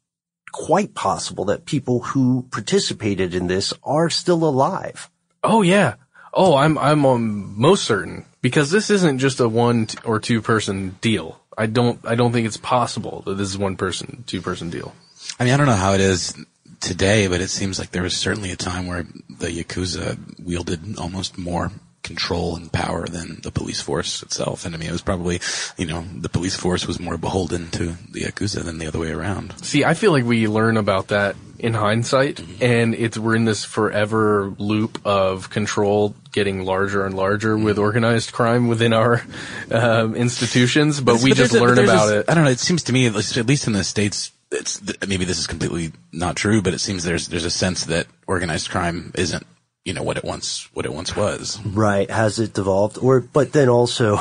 quite 0.51 0.93
possible 0.93 1.45
that 1.45 1.65
people 1.65 1.99
who 1.99 2.43
participated 2.51 3.35
in 3.35 3.47
this 3.47 3.73
are 3.83 4.09
still 4.09 4.43
alive. 4.43 5.09
Oh 5.43 5.61
yeah. 5.61 5.95
Oh, 6.33 6.55
I'm 6.55 6.77
I'm 6.77 7.05
um, 7.05 7.59
most 7.59 7.85
certain 7.85 8.25
because 8.41 8.69
this 8.69 8.89
isn't 8.89 9.19
just 9.19 9.39
a 9.39 9.47
one 9.47 9.87
t- 9.87 9.97
or 10.03 10.19
two 10.19 10.41
person 10.41 10.97
deal. 11.01 11.39
I 11.57 11.65
don't 11.65 11.99
I 12.05 12.15
don't 12.15 12.31
think 12.31 12.47
it's 12.47 12.57
possible 12.57 13.23
that 13.25 13.35
this 13.35 13.49
is 13.49 13.57
one 13.57 13.75
person 13.75 14.23
two 14.27 14.41
person 14.41 14.69
deal. 14.69 14.93
I 15.39 15.43
mean, 15.43 15.53
I 15.53 15.57
don't 15.57 15.65
know 15.65 15.73
how 15.73 15.93
it 15.93 16.01
is 16.01 16.35
today, 16.79 17.27
but 17.27 17.41
it 17.41 17.49
seems 17.49 17.79
like 17.79 17.91
there 17.91 18.03
was 18.03 18.15
certainly 18.15 18.51
a 18.51 18.55
time 18.55 18.87
where 18.87 19.03
the 19.29 19.47
Yakuza 19.47 20.17
wielded 20.39 20.97
almost 20.97 21.37
more 21.37 21.71
control 22.07 22.55
and 22.55 22.71
power 22.71 23.05
than 23.07 23.39
the 23.43 23.51
police 23.51 23.81
force 23.81 24.23
itself. 24.23 24.65
And 24.65 24.73
I 24.73 24.77
mean, 24.79 24.89
it 24.89 24.93
was 24.93 25.01
probably, 25.01 25.39
you 25.77 25.85
know, 25.85 26.03
the 26.15 26.29
police 26.29 26.55
force 26.55 26.87
was 26.87 26.99
more 26.99 27.17
beholden 27.17 27.69
to 27.71 27.95
the 28.11 28.21
Yakuza 28.21 28.63
than 28.63 28.79
the 28.79 28.87
other 28.87 28.99
way 28.99 29.11
around. 29.11 29.53
See, 29.63 29.83
I 29.85 29.93
feel 29.93 30.11
like 30.11 30.23
we 30.25 30.47
learn 30.47 30.77
about 30.77 31.09
that 31.09 31.35
in 31.59 31.73
hindsight, 31.73 32.39
and 32.61 32.93
it's 32.93 33.17
we're 33.17 33.35
in 33.35 33.45
this 33.45 33.65
forever 33.65 34.53
loop 34.59 34.99
of 35.05 35.49
control 35.49 36.13
getting 36.31 36.63
larger 36.65 37.03
and 37.05 37.15
larger 37.15 37.57
with 37.57 37.79
organized 37.79 38.31
crime 38.31 38.67
within 38.67 38.93
our 38.93 39.23
um, 39.71 40.15
institutions, 40.15 41.01
but 41.01 41.21
we 41.23 41.31
just 41.33 41.51
there's 41.51 41.55
a- 41.55 41.65
learn 41.65 41.79
about 41.79 42.09
a- 42.09 42.19
it. 42.19 42.25
I 42.29 42.35
don't 42.35 42.43
know. 42.45 42.51
It 42.51 42.59
seems 42.59 42.83
to 42.83 42.93
me, 42.93 43.07
at 43.07 43.13
least, 43.15 43.37
at 43.37 43.47
least 43.47 43.65
in 43.67 43.73
the 43.73 43.83
states, 43.83 44.31
it's 44.51 44.79
maybe 45.07 45.25
this 45.25 45.39
is 45.39 45.47
completely 45.47 45.91
not 46.13 46.35
true, 46.35 46.61
but 46.61 46.73
it 46.75 46.79
seems 46.79 47.03
there's 47.03 47.27
there's 47.27 47.43
a 47.45 47.49
sense 47.49 47.85
that 47.85 48.05
organized 48.27 48.69
crime 48.69 49.11
isn't, 49.15 49.45
you 49.87 49.93
know, 49.93 50.03
what 50.03 50.17
it 50.17 50.25
once 50.25 50.67
what 50.73 50.85
it 50.85 50.91
once 50.91 51.15
was. 51.15 51.61
Right. 51.65 52.11
Has 52.11 52.39
it 52.39 52.53
devolved? 52.53 52.97
Or, 53.01 53.21
but 53.21 53.53
then 53.53 53.69
also, 53.69 54.19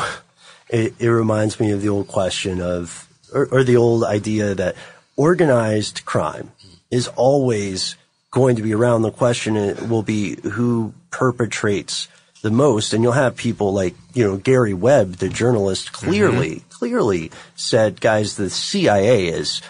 it, 0.68 0.94
it 1.00 1.08
reminds 1.08 1.58
me 1.58 1.72
of 1.72 1.82
the 1.82 1.88
old 1.88 2.06
question 2.06 2.62
of, 2.62 3.08
or, 3.34 3.46
or 3.50 3.64
the 3.64 3.76
old 3.76 4.04
idea 4.04 4.54
that 4.54 4.76
organized 5.16 6.04
crime 6.04 6.52
is 6.92 7.08
always 7.08 7.96
going 8.30 8.54
to 8.54 8.62
be 8.62 8.74
around. 8.74 9.02
The 9.02 9.10
question 9.10 9.56
it 9.56 9.88
will 9.88 10.04
be 10.04 10.36
who 10.40 10.94
perpetrates 11.10 12.06
the 12.42 12.50
most. 12.52 12.92
And 12.92 13.02
you'll 13.02 13.12
have 13.12 13.34
people 13.34 13.72
like, 13.72 13.96
you 14.14 14.22
know, 14.24 14.36
Gary 14.36 14.72
Webb, 14.72 15.14
the 15.14 15.28
journalist, 15.28 15.92
clearly, 15.92 16.56
mm-hmm. 16.56 16.68
clearly 16.68 17.32
said, 17.56 18.00
guys, 18.00 18.36
the 18.36 18.50
CIA 18.50 19.26
is 19.26 19.62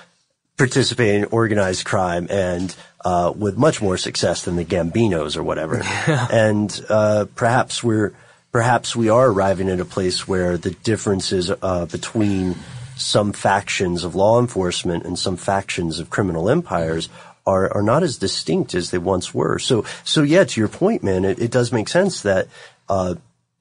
participating 0.59 1.23
in 1.23 1.29
organized 1.31 1.87
crime 1.87 2.27
and 2.29 2.77
uh, 3.07 3.31
with 3.31 3.57
much 3.57 3.81
more 3.81 3.97
success 3.97 4.43
than 4.43 4.57
the 4.57 4.65
Gambinos 4.65 5.37
or 5.37 5.45
whatever. 5.45 5.81
and 6.33 6.85
uh, 6.89 7.27
perhaps 7.37 7.81
we're 7.85 8.13
perhaps 8.51 8.97
we 8.97 9.09
are 9.09 9.29
arriving 9.31 9.69
at 9.69 9.79
a 9.79 9.85
place 9.85 10.27
where 10.27 10.59
the 10.59 10.73
differences 10.73 11.53
uh, 11.63 11.87
between 11.87 12.57
some 12.97 13.33
factions 13.33 14.03
of 14.03 14.17
law 14.17 14.41
enforcement 14.41 15.05
and 15.05 15.17
some 15.17 15.37
factions 15.37 16.01
of 16.01 16.11
criminal 16.11 16.51
empires 16.51 17.09
are, 17.47 17.73
are 17.73 17.83
not 17.83 18.03
as 18.03 18.19
distinct 18.19 18.75
as 18.75 18.91
they 18.91 18.99
once 18.99 19.33
were. 19.33 19.61
So, 19.61 19.85
so 20.03 20.23
yeah, 20.23 20.43
to 20.43 20.61
your 20.61 20.69
point, 20.69 21.05
man, 21.05 21.25
it, 21.25 21.39
it 21.39 21.53
does 21.53 21.71
make 21.71 21.89
sense 21.89 22.23
that, 22.23 22.49
uh, 22.89 23.15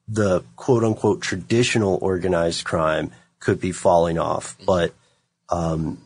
the 0.08 0.42
quote 0.56 0.82
unquote 0.82 1.20
traditional 1.20 1.98
organized 2.02 2.64
crime 2.64 3.12
could 3.38 3.60
be 3.60 3.70
falling 3.70 4.18
off, 4.18 4.56
but, 4.66 4.92
um, 5.50 5.98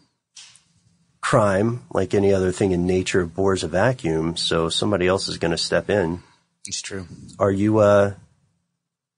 crime, 1.31 1.81
like 1.93 2.13
any 2.13 2.33
other 2.35 2.51
thing 2.51 2.73
in 2.73 2.87
nature, 2.87 3.25
bores 3.25 3.63
a 3.63 3.69
vacuum. 3.69 4.37
So 4.37 4.69
somebody 4.69 5.07
else 5.07 5.29
is 5.29 5.39
going 5.39 5.53
to 5.53 5.59
step 5.59 5.89
in. 5.89 6.21
It's 6.67 6.83
true. 6.83 7.07
Are 7.39 7.53
you, 7.53 7.79
uh, 7.79 8.15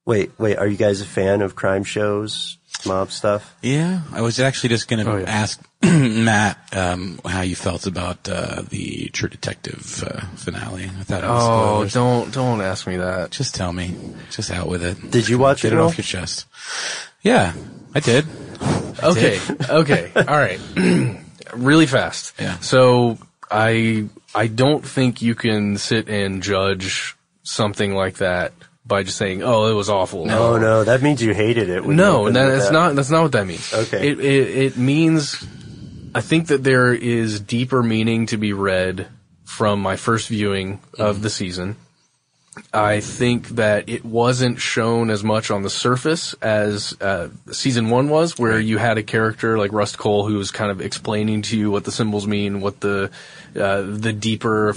wait, 0.05 0.31
wait, 0.39 0.59
are 0.59 0.67
you 0.67 0.77
guys 0.77 1.01
a 1.01 1.07
fan 1.07 1.41
of 1.41 1.55
crime 1.55 1.85
shows, 1.85 2.59
mob 2.85 3.11
stuff? 3.11 3.57
Yeah, 3.63 4.03
I 4.13 4.21
was 4.21 4.39
actually 4.41 4.69
just 4.69 4.89
going 4.89 5.03
to 5.05 5.11
Oh, 5.11 5.17
yeah. 5.17 5.25
ask 5.31 5.59
Matt 5.83 6.59
um, 6.77 7.19
how 7.27 7.41
you 7.41 7.57
felt 7.57 7.87
about 7.87 8.29
uh, 8.29 8.61
the 8.69 9.09
True 9.15 9.31
Detective 9.31 10.05
uh, 10.07 10.21
finale. 10.37 10.85
I 10.85 11.03
thought 11.05 11.25
Oh, 11.25 11.87
spoilers. 11.87 11.95
don't 11.95 12.35
don't 12.35 12.61
ask 12.61 12.87
me 12.87 12.99
that. 12.99 13.31
Just 13.31 13.55
tell 13.55 13.73
me. 13.73 13.97
Just 14.31 14.51
out 14.51 14.69
with 14.69 14.85
it. 14.85 15.11
Did 15.11 15.29
you 15.31 15.39
watch 15.39 15.63
Get 15.63 15.73
it 15.73 15.77
it 15.77 15.79
at 15.79 15.81
all? 15.83 15.89
off 15.89 15.97
your 15.97 16.05
chest. 16.05 16.45
Yeah, 17.23 17.55
I 17.95 18.01
did. 18.01 18.27
Okay, 19.03 19.41
okay, 19.71 20.13
all 20.15 20.37
right. 20.37 20.61
really 21.53 21.87
fast. 21.87 22.35
Yeah. 22.39 22.59
So 22.59 23.19
I 23.51 24.09
I 24.35 24.47
don't 24.47 24.87
think 24.87 25.23
you 25.23 25.35
can 25.35 25.79
sit 25.79 26.09
and 26.09 26.43
judge 26.43 27.17
something 27.43 27.95
like 27.95 28.17
that 28.17 28.53
by 28.85 29.03
just 29.03 29.17
saying, 29.17 29.43
"Oh, 29.43 29.71
it 29.71 29.75
was 29.75 29.89
awful." 29.89 30.31
Oh 30.31 30.59
no, 30.59 30.85
that 30.85 31.03
means 31.03 31.23
you 31.23 31.35
hated 31.35 31.69
it. 31.69 31.85
No, 31.85 32.31
that, 32.31 32.33
that's 32.33 32.67
that. 32.67 32.73
not. 32.73 32.97
That's 32.97 33.11
not 33.11 33.23
what 33.23 33.33
that 33.33 33.47
means. 33.47 33.73
Okay. 33.73 34.09
It 34.09 34.21
it, 34.21 34.57
it 34.57 34.77
means 34.77 35.47
I 36.15 36.21
think 36.21 36.49
that 36.49 36.65
there 36.65 36.93
is 36.93 37.41
deeper 37.41 37.83
meaning 37.83 38.27
to 38.27 38.37
be 38.37 38.53
read 38.53 39.09
from 39.45 39.81
my 39.81 39.97
first 39.97 40.29
viewing 40.29 40.81
of 40.99 41.17
mm-hmm. 41.17 41.23
the 41.23 41.31
season. 41.31 41.77
I 42.75 43.01
think 43.01 43.49
that 43.51 43.89
it 43.89 44.05
wasn't 44.05 44.61
shown 44.61 45.09
as 45.09 45.25
much 45.25 45.51
on 45.51 45.63
the 45.63 45.71
surface 45.71 46.35
as 46.35 46.95
uh, 47.01 47.29
season 47.51 47.89
one 47.89 48.11
was, 48.11 48.39
where 48.39 48.59
you 48.61 48.77
had 48.77 48.99
a 48.99 49.03
character 49.03 49.59
like 49.59 49.73
Rust 49.73 49.97
Cohle 49.97 50.27
who 50.27 50.37
was 50.37 50.51
kind 50.51 50.71
of 50.71 50.83
explaining 50.83 51.43
to 51.43 51.57
you 51.57 51.71
what 51.71 51.85
the 51.85 51.93
symbols 51.93 52.27
mean, 52.27 52.61
what 52.61 52.81
the 52.81 53.11
uh, 53.59 53.83
the 53.83 54.13
deeper 54.13 54.75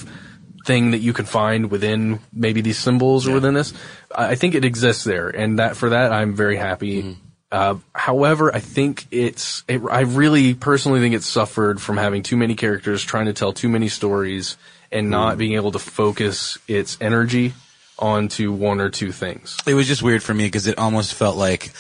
thing 0.66 0.92
that 0.92 1.00
you 1.00 1.12
can 1.12 1.26
find 1.26 1.70
within 1.70 2.20
maybe 2.32 2.62
these 2.62 2.80
symbols 2.80 3.28
or 3.28 3.34
within 3.34 3.54
this. 3.54 3.74
I 4.14 4.36
think 4.36 4.56
it 4.56 4.64
exists 4.64 5.04
there, 5.04 5.28
and 5.28 5.60
that 5.60 5.76
for 5.76 5.90
that 5.90 6.14
I'm 6.14 6.34
very 6.34 6.56
happy. 6.56 7.18
Uh, 7.52 7.76
however, 7.94 8.54
I 8.54 8.60
think 8.60 9.06
it's, 9.12 9.64
it, 9.68 9.82
I 9.90 10.02
really 10.02 10.56
personally 10.56 11.00
think 11.00 11.14
it's 11.14 11.28
suffered 11.28 11.80
from 11.82 11.96
having 11.96 12.24
too 12.24 12.36
many 12.36 12.56
characters 12.56 13.04
trying 13.04 13.28
to 13.28 13.34
tell 13.34 13.54
too 13.54 13.70
many 13.70 13.88
stories 13.88 14.58
and 14.92 15.10
not 15.10 15.38
being 15.38 15.54
able 15.54 15.72
to 15.72 15.80
focus 15.80 16.58
its 16.68 16.98
energy 17.00 17.54
onto 17.98 18.52
one 18.52 18.82
or 18.82 18.90
two 18.90 19.12
things. 19.12 19.58
It 19.66 19.74
was 19.74 19.88
just 19.88 20.04
weird 20.04 20.24
for 20.24 20.34
me 20.34 20.46
because 20.46 20.68
it 20.68 20.78
almost 20.78 21.14
felt 21.14 21.38
like 21.38 21.72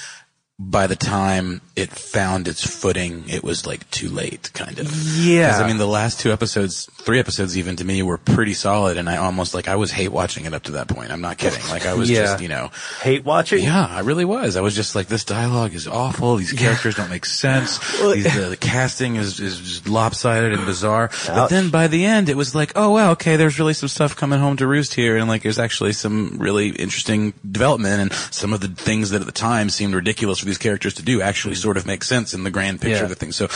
by 0.57 0.87
the 0.87 0.95
time 0.95 1.59
it 1.75 1.89
found 1.91 2.47
its 2.47 2.65
footing, 2.65 3.25
it 3.27 3.43
was 3.43 3.67
like 3.67 3.89
too 3.91 4.07
late, 4.09 4.51
kind 4.53 4.79
of. 4.79 4.89
Yeah. 5.17 5.57
I 5.61 5.67
mean, 5.67 5.77
the 5.77 5.85
last 5.85 6.21
two 6.21 6.31
episodes, 6.31 6.85
three 7.01 7.19
episodes 7.19 7.57
even 7.57 7.75
to 7.75 7.83
me 7.83 8.01
were 8.03 8.17
pretty 8.17 8.53
solid, 8.53 8.95
and 8.97 9.09
I 9.09 9.17
almost 9.17 9.53
like 9.53 9.67
I 9.67 9.75
was 9.75 9.91
hate 9.91 10.07
watching 10.13 10.45
it 10.45 10.53
up 10.53 10.63
to 10.63 10.71
that 10.73 10.87
point. 10.87 11.11
I'm 11.11 11.19
not 11.19 11.37
kidding. 11.37 11.59
Like 11.67 11.85
I 11.85 11.93
was 11.95 12.09
Yeah. 12.15 12.21
just, 12.21 12.41
you 12.41 12.47
know, 12.47 12.71
hate 13.01 13.25
watching. 13.25 13.63
Yeah, 13.65 13.85
I 13.85 13.99
really 13.99 14.23
was. 14.23 14.55
I 14.55 14.61
was 14.61 14.73
just 14.75 14.95
like, 14.95 15.07
this 15.07 15.25
dialogue 15.25 15.73
is 15.73 15.89
awful. 15.89 16.37
These 16.37 16.53
characters 16.53 16.95
don't 16.95 17.09
make 17.09 17.25
sense. 17.25 17.79
These, 18.13 18.23
the, 18.35 18.49
the 18.51 18.57
casting 18.57 19.17
is 19.17 19.41
is 19.41 19.59
just 19.59 19.89
lopsided 19.89 20.53
and 20.53 20.65
bizarre. 20.65 21.09
But 21.27 21.47
then 21.49 21.69
by 21.69 21.87
the 21.87 22.05
end, 22.05 22.29
it 22.29 22.37
was 22.37 22.55
like, 22.55 22.71
oh 22.77 22.91
wow, 22.91 23.11
okay, 23.11 23.35
there's 23.35 23.59
really 23.59 23.73
some 23.73 23.89
stuff 23.89 24.15
coming 24.15 24.39
home 24.39 24.55
to 24.57 24.67
roost 24.67 24.93
here, 24.93 25.17
and 25.17 25.27
like 25.27 25.41
there's 25.43 25.59
actually 25.59 25.91
some 25.91 26.37
really 26.37 26.69
interesting 26.69 27.33
development, 27.49 27.99
and 28.01 28.13
some 28.33 28.53
of 28.53 28.61
the 28.61 28.69
things 28.69 29.09
that 29.09 29.19
at 29.19 29.25
the 29.25 29.33
time 29.33 29.69
seemed 29.69 29.93
ridiculous 29.93 30.44
for 30.45 30.49
these 30.49 30.57
characters 30.57 30.93
to 30.95 31.03
do 31.03 31.21
actually 31.21 31.55
hmm. 31.55 31.61
sort 31.61 31.77
of 31.77 31.85
make 31.85 32.03
sense 32.03 32.33
in 32.33 32.43
the 32.43 32.51
grand 32.51 32.79
picture 32.79 32.97
Yeah. 32.97 33.03
of 33.03 33.09
the 33.09 33.15
thing. 33.15 33.31
So. 33.31 33.49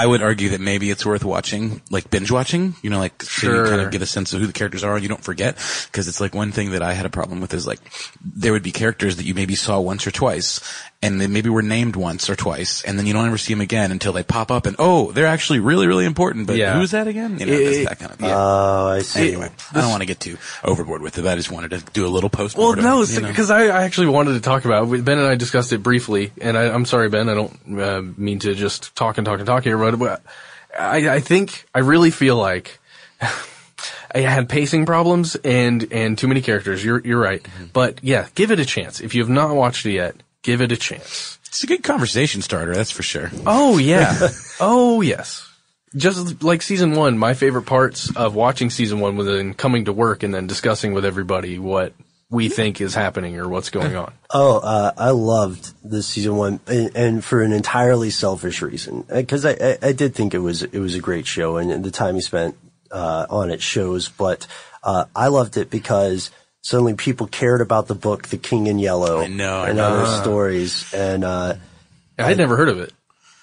I 0.00 0.06
would 0.06 0.22
argue 0.22 0.50
that 0.50 0.60
maybe 0.60 0.92
it's 0.92 1.04
worth 1.04 1.24
watching, 1.24 1.82
like 1.90 2.08
binge 2.08 2.30
watching, 2.30 2.76
you 2.82 2.88
know, 2.88 3.00
like 3.00 3.20
so 3.20 3.48
you 3.48 3.64
kind 3.68 3.80
of 3.80 3.90
get 3.90 4.00
a 4.00 4.06
sense 4.06 4.32
of 4.32 4.40
who 4.40 4.46
the 4.46 4.52
characters 4.52 4.84
are 4.84 4.94
and 4.94 5.02
you 5.02 5.08
don't 5.08 5.24
forget. 5.24 5.56
Cause 5.90 6.06
it's 6.06 6.20
like 6.20 6.36
one 6.36 6.52
thing 6.52 6.70
that 6.70 6.82
I 6.82 6.92
had 6.92 7.04
a 7.04 7.10
problem 7.10 7.40
with 7.40 7.52
is 7.52 7.66
like, 7.66 7.80
there 8.24 8.52
would 8.52 8.62
be 8.62 8.70
characters 8.70 9.16
that 9.16 9.24
you 9.24 9.34
maybe 9.34 9.56
saw 9.56 9.80
once 9.80 10.06
or 10.06 10.12
twice 10.12 10.60
and 11.00 11.20
they 11.20 11.28
maybe 11.28 11.48
were 11.48 11.62
named 11.62 11.94
once 11.94 12.28
or 12.28 12.34
twice 12.34 12.82
and 12.82 12.98
then 12.98 13.06
you 13.06 13.12
don't 13.12 13.24
ever 13.26 13.38
see 13.38 13.52
them 13.52 13.60
again 13.60 13.92
until 13.92 14.12
they 14.12 14.24
pop 14.24 14.50
up 14.50 14.66
and 14.66 14.74
oh, 14.80 15.12
they're 15.12 15.26
actually 15.28 15.60
really, 15.60 15.86
really 15.86 16.04
important, 16.04 16.46
but 16.48 16.56
Yeah. 16.56 16.76
who's 16.76 16.90
that 16.90 17.06
again? 17.06 17.38
You 17.38 17.46
know, 17.46 17.52
It- 17.52 17.88
that 17.88 17.98
kind 18.00 18.10
of, 18.12 18.20
yeah. 18.20 18.34
Oh, 18.36 18.88
I 18.88 19.02
see. 19.02 19.28
anyway, 19.28 19.50
I 19.72 19.80
don't 19.80 19.90
want 19.90 20.00
to 20.02 20.06
get 20.06 20.18
too 20.18 20.36
overboard 20.64 21.00
with 21.02 21.16
it. 21.18 21.24
I 21.24 21.36
just 21.36 21.52
wanted 21.52 21.70
to 21.70 21.82
do 21.92 22.04
a 22.04 22.08
little 22.08 22.28
post 22.30 22.56
Well, 22.56 22.74
no, 22.74 23.06
because 23.06 23.48
I, 23.50 23.66
I 23.66 23.84
actually 23.84 24.08
wanted 24.08 24.32
to 24.34 24.40
talk 24.40 24.64
about 24.64 24.92
it. 24.92 25.04
Ben 25.04 25.18
and 25.18 25.26
I 25.28 25.36
discussed 25.36 25.72
it 25.72 25.82
briefly, 25.84 26.32
and 26.40 26.58
I, 26.58 26.64
I'm 26.64 26.84
sorry, 26.84 27.08
Ben, 27.08 27.28
I 27.28 27.34
don't 27.34 27.80
uh, 27.80 28.02
mean 28.16 28.40
to 28.40 28.54
just 28.54 28.94
talk 28.96 29.18
and 29.18 29.24
talk 29.24 29.38
and 29.38 29.46
talk 29.46 29.62
here, 29.64 29.78
but- 29.78 29.98
but 30.00 30.22
I, 30.78 31.08
I 31.08 31.20
think 31.20 31.66
I 31.74 31.78
really 31.78 32.10
feel 32.10 32.36
like 32.36 32.78
I 34.14 34.18
had 34.20 34.48
pacing 34.48 34.86
problems 34.86 35.36
and 35.36 35.86
and 35.92 36.16
too 36.18 36.26
many 36.28 36.40
characters. 36.42 36.84
You're 36.84 37.00
you're 37.04 37.20
right, 37.20 37.44
but 37.72 38.00
yeah, 38.02 38.26
give 38.34 38.50
it 38.50 38.58
a 38.58 38.64
chance. 38.64 39.00
If 39.00 39.14
you 39.14 39.22
have 39.22 39.30
not 39.30 39.54
watched 39.54 39.86
it 39.86 39.92
yet, 39.92 40.16
give 40.42 40.60
it 40.60 40.72
a 40.72 40.76
chance. 40.76 41.38
It's 41.46 41.62
a 41.62 41.66
good 41.66 41.82
conversation 41.82 42.42
starter, 42.42 42.74
that's 42.74 42.90
for 42.90 43.02
sure. 43.02 43.30
Oh 43.46 43.78
yeah. 43.78 44.28
oh 44.60 45.00
yes. 45.00 45.44
Just 45.96 46.42
like 46.42 46.60
season 46.60 46.92
one, 46.92 47.16
my 47.16 47.32
favorite 47.32 47.62
parts 47.62 48.14
of 48.14 48.34
watching 48.34 48.68
season 48.68 49.00
one 49.00 49.16
was 49.16 49.26
then 49.26 49.54
coming 49.54 49.86
to 49.86 49.92
work 49.92 50.22
and 50.22 50.34
then 50.34 50.46
discussing 50.46 50.92
with 50.92 51.04
everybody 51.04 51.58
what 51.58 51.94
we 52.30 52.50
think 52.50 52.80
is 52.80 52.94
happening 52.94 53.38
or 53.38 53.48
what's 53.48 53.70
going 53.70 53.96
on. 53.96 54.12
Oh, 54.30 54.58
uh, 54.58 54.92
I 54.98 55.10
loved 55.10 55.72
this 55.82 56.06
season 56.06 56.36
one, 56.36 56.60
and, 56.66 56.94
and 56.94 57.24
for 57.24 57.42
an 57.42 57.52
entirely 57.52 58.10
selfish 58.10 58.60
reason, 58.60 59.06
because 59.08 59.46
I, 59.46 59.52
I, 59.52 59.78
I 59.82 59.92
did 59.92 60.14
think 60.14 60.34
it 60.34 60.40
was 60.40 60.62
it 60.62 60.78
was 60.78 60.94
a 60.94 61.00
great 61.00 61.26
show, 61.26 61.56
and 61.56 61.82
the 61.82 61.90
time 61.90 62.16
you 62.16 62.20
spent 62.20 62.56
uh, 62.90 63.26
on 63.30 63.50
it 63.50 63.62
shows. 63.62 64.08
But 64.10 64.46
uh, 64.82 65.06
I 65.16 65.28
loved 65.28 65.56
it 65.56 65.70
because 65.70 66.30
suddenly 66.68 66.94
people 66.94 67.26
cared 67.26 67.60
about 67.60 67.86
the 67.88 67.94
book, 67.94 68.28
The 68.28 68.36
King 68.38 68.66
in 68.66 68.78
Yellow, 68.78 69.26
know, 69.26 69.60
I 69.62 69.68
and 69.68 69.76
know. 69.78 69.84
other 69.88 70.22
stories, 70.22 70.92
and 70.92 71.24
uh, 71.24 71.54
I 72.18 72.22
had 72.22 72.36
never 72.38 72.56
heard 72.56 72.68
of 72.68 72.78
it. 72.80 72.92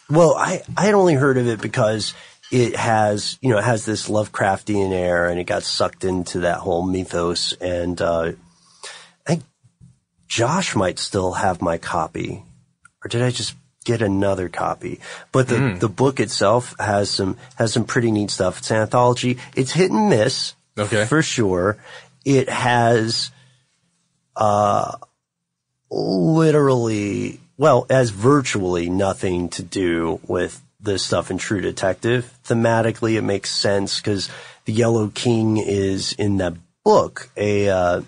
well, 0.10 0.36
I 0.36 0.62
I 0.78 0.86
had 0.86 0.94
only 0.94 1.16
heard 1.16 1.38
of 1.38 1.48
it 1.48 1.60
because 1.62 2.14
it 2.52 2.76
has 2.76 3.38
you 3.42 3.50
know 3.50 3.58
it 3.58 3.64
has 3.64 3.86
this 3.86 4.08
Lovecraftian 4.10 4.92
air, 4.94 5.28
and 5.30 5.40
it 5.40 5.46
got 5.46 5.64
sucked 5.64 6.04
into 6.06 6.42
that 6.42 6.60
whole 6.60 6.84
mythos, 6.86 7.54
and 7.60 8.00
uh, 8.02 8.32
I 9.26 9.30
think 9.30 9.44
Josh 10.28 10.76
might 10.76 11.00
still 11.00 11.34
have 11.34 11.62
my 11.62 11.78
copy, 11.78 12.44
or 13.04 13.08
did 13.10 13.22
I 13.24 13.32
just 13.32 13.56
get 13.86 14.02
another 14.02 14.50
copy? 14.50 15.00
But 15.32 15.48
the 15.48 15.58
Hmm. 15.58 15.80
the 15.80 15.90
book 15.90 16.20
itself 16.20 16.76
has 16.80 17.10
some 17.10 17.38
has 17.56 17.74
some 17.74 17.86
pretty 17.86 18.12
neat 18.12 18.30
stuff. 18.32 18.60
It's 18.60 18.72
an 18.72 18.78
anthology. 18.78 19.38
It's 19.56 19.72
hit 19.72 19.90
and 19.92 20.10
miss, 20.10 20.54
Okay. 20.78 21.06
for 21.06 21.22
sure. 21.24 21.78
It 22.26 22.50
has 22.50 23.32
uh 24.36 24.98
literally 25.90 27.40
well 27.58 27.86
as 27.90 28.10
virtually 28.10 28.90
nothing 28.90 29.50
to 29.50 29.64
do 29.64 30.20
with 30.28 30.62
this 30.80 31.04
stuff 31.04 31.32
in 31.32 31.38
True 31.38 31.62
Detective. 31.62 32.32
Thematically, 32.46 33.18
it 33.18 33.22
makes 33.22 33.50
sense 33.50 34.00
because 34.00 34.30
the 34.66 34.74
Yellow 34.74 35.10
King 35.10 35.58
is 35.58 36.14
in 36.14 36.38
that 36.38 36.54
book 36.84 37.30
a 37.38 37.70
uh, 37.70 38.02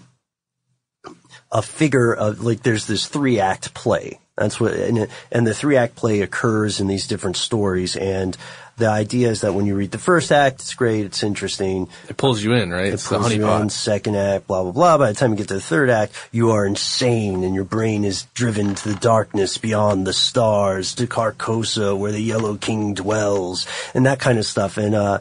a 1.52 1.62
figure 1.62 2.14
of 2.14 2.42
like 2.42 2.64
there's 2.64 2.88
this 2.88 3.08
three 3.08 3.40
act 3.40 3.74
play. 3.74 4.20
That's 4.38 4.60
what 4.60 4.74
and, 4.74 5.08
and 5.32 5.48
the 5.48 5.54
three 5.54 5.78
act 5.78 5.96
play 5.96 6.22
occurs 6.22 6.80
in 6.80 6.88
these 6.88 7.08
different 7.08 7.38
stories 7.38 7.96
and 7.96 8.38
the 8.78 8.88
idea 8.88 9.30
is 9.30 9.42
that 9.42 9.54
when 9.54 9.66
you 9.66 9.76
read 9.76 9.92
the 9.92 9.98
first 9.98 10.32
act, 10.32 10.62
it's 10.62 10.76
great, 10.76 11.06
it's 11.06 11.24
interesting. 11.24 11.90
It 12.10 12.18
pulls 12.18 12.44
you 12.44 12.54
in, 12.54 12.70
right? 12.70 12.86
It 12.86 12.94
it's 12.94 13.10
the 13.10 13.18
pulls 13.18 13.34
you 13.34 13.44
in, 13.44 13.50
honeypot. 13.50 13.72
second 13.72 14.16
act, 14.16 14.48
blah 14.48 14.64
blah 14.64 14.72
blah. 14.72 14.98
By 14.98 15.12
the 15.12 15.18
time 15.18 15.32
you 15.32 15.38
get 15.38 15.48
to 15.50 15.56
the 15.56 15.62
third 15.62 15.90
act, 15.90 16.14
you 16.32 16.52
are 16.52 16.66
insane, 16.66 17.44
and 17.44 17.56
your 17.56 17.64
brain 17.64 18.06
is 18.06 18.24
driven 18.36 18.76
to 18.76 18.90
the 18.90 19.00
darkness 19.00 19.58
beyond 19.58 20.06
the 20.06 20.14
stars, 20.14 20.94
to 20.96 21.08
Carcosa, 21.08 21.98
where 21.98 22.12
the 22.12 22.22
Yellow 22.22 22.56
King 22.56 22.94
dwells, 22.94 23.66
and 23.96 24.06
that 24.06 24.20
kind 24.20 24.38
of 24.38 24.46
stuff. 24.46 24.78
And 24.78 24.94
uh, 24.94 25.20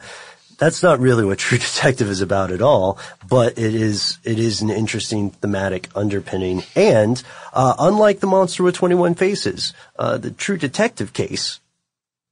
that's 0.58 0.82
not 0.82 1.00
really 1.00 1.24
what 1.24 1.38
True 1.46 1.58
Detective 1.58 2.10
is 2.10 2.20
about 2.20 2.52
at 2.52 2.60
all. 2.60 2.98
But 3.26 3.58
it 3.58 3.74
is 3.74 4.18
it 4.22 4.38
is 4.38 4.60
an 4.60 4.68
interesting 4.68 5.30
thematic 5.30 5.88
underpinning. 5.94 6.62
And 6.74 7.22
uh, 7.54 7.74
unlike 7.78 8.20
the 8.20 8.26
Monster 8.26 8.62
with 8.62 8.74
Twenty 8.74 8.94
One 8.94 9.14
Faces, 9.14 9.72
uh, 9.98 10.18
the 10.18 10.30
True 10.30 10.58
Detective 10.58 11.14
case 11.14 11.60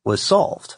was 0.04 0.20
solved. 0.22 0.76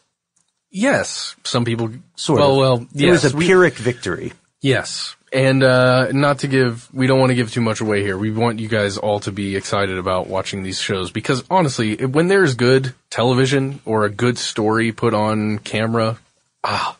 Yes, 0.76 1.34
some 1.42 1.64
people 1.64 1.90
Sort 2.16 2.38
well, 2.38 2.50
of. 2.50 2.56
well, 2.58 2.86
it 2.94 3.10
was 3.10 3.32
a 3.32 3.34
we- 3.34 3.46
Pyrrhic 3.46 3.74
victory. 3.74 4.34
Yes. 4.60 5.16
And 5.32 5.62
uh, 5.62 6.12
not 6.12 6.40
to 6.40 6.48
give, 6.48 6.86
we 6.92 7.06
don't 7.06 7.18
want 7.18 7.30
to 7.30 7.34
give 7.34 7.50
too 7.50 7.62
much 7.62 7.80
away 7.80 8.02
here. 8.02 8.16
We 8.18 8.30
want 8.30 8.58
you 8.58 8.68
guys 8.68 8.98
all 8.98 9.20
to 9.20 9.32
be 9.32 9.56
excited 9.56 9.96
about 9.96 10.28
watching 10.28 10.62
these 10.62 10.78
shows 10.78 11.10
because 11.10 11.42
honestly, 11.50 12.04
when 12.04 12.28
there's 12.28 12.54
good 12.54 12.94
television 13.08 13.80
or 13.86 14.04
a 14.04 14.10
good 14.10 14.36
story 14.36 14.92
put 14.92 15.14
on 15.14 15.58
camera, 15.60 16.18
ah, 16.62 16.96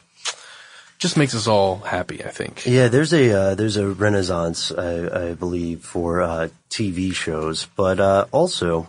just 0.99 1.17
makes 1.19 1.35
us 1.35 1.47
all 1.47 1.77
happy. 1.79 2.25
I 2.25 2.31
think. 2.31 2.65
Yeah, 2.67 2.89
there's 2.89 3.13
a 3.13 3.31
uh, 3.31 3.55
there's 3.55 3.77
a 3.77 3.89
renaissance, 3.89 4.73
I, 4.73 5.31
I 5.31 5.35
believe, 5.35 5.83
for 5.85 6.23
uh, 6.23 6.49
TV 6.71 7.15
shows, 7.15 7.67
but 7.77 8.01
uh, 8.01 8.25
also 8.33 8.89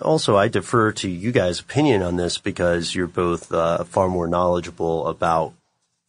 also 0.00 0.36
I 0.36 0.48
defer 0.48 0.92
to 0.92 1.08
you 1.08 1.32
guys' 1.32 1.60
opinion 1.60 2.02
on 2.02 2.16
this 2.16 2.38
because 2.38 2.94
you're 2.94 3.06
both 3.06 3.52
uh, 3.52 3.84
far 3.84 4.08
more 4.08 4.26
knowledgeable 4.26 5.06
about 5.06 5.54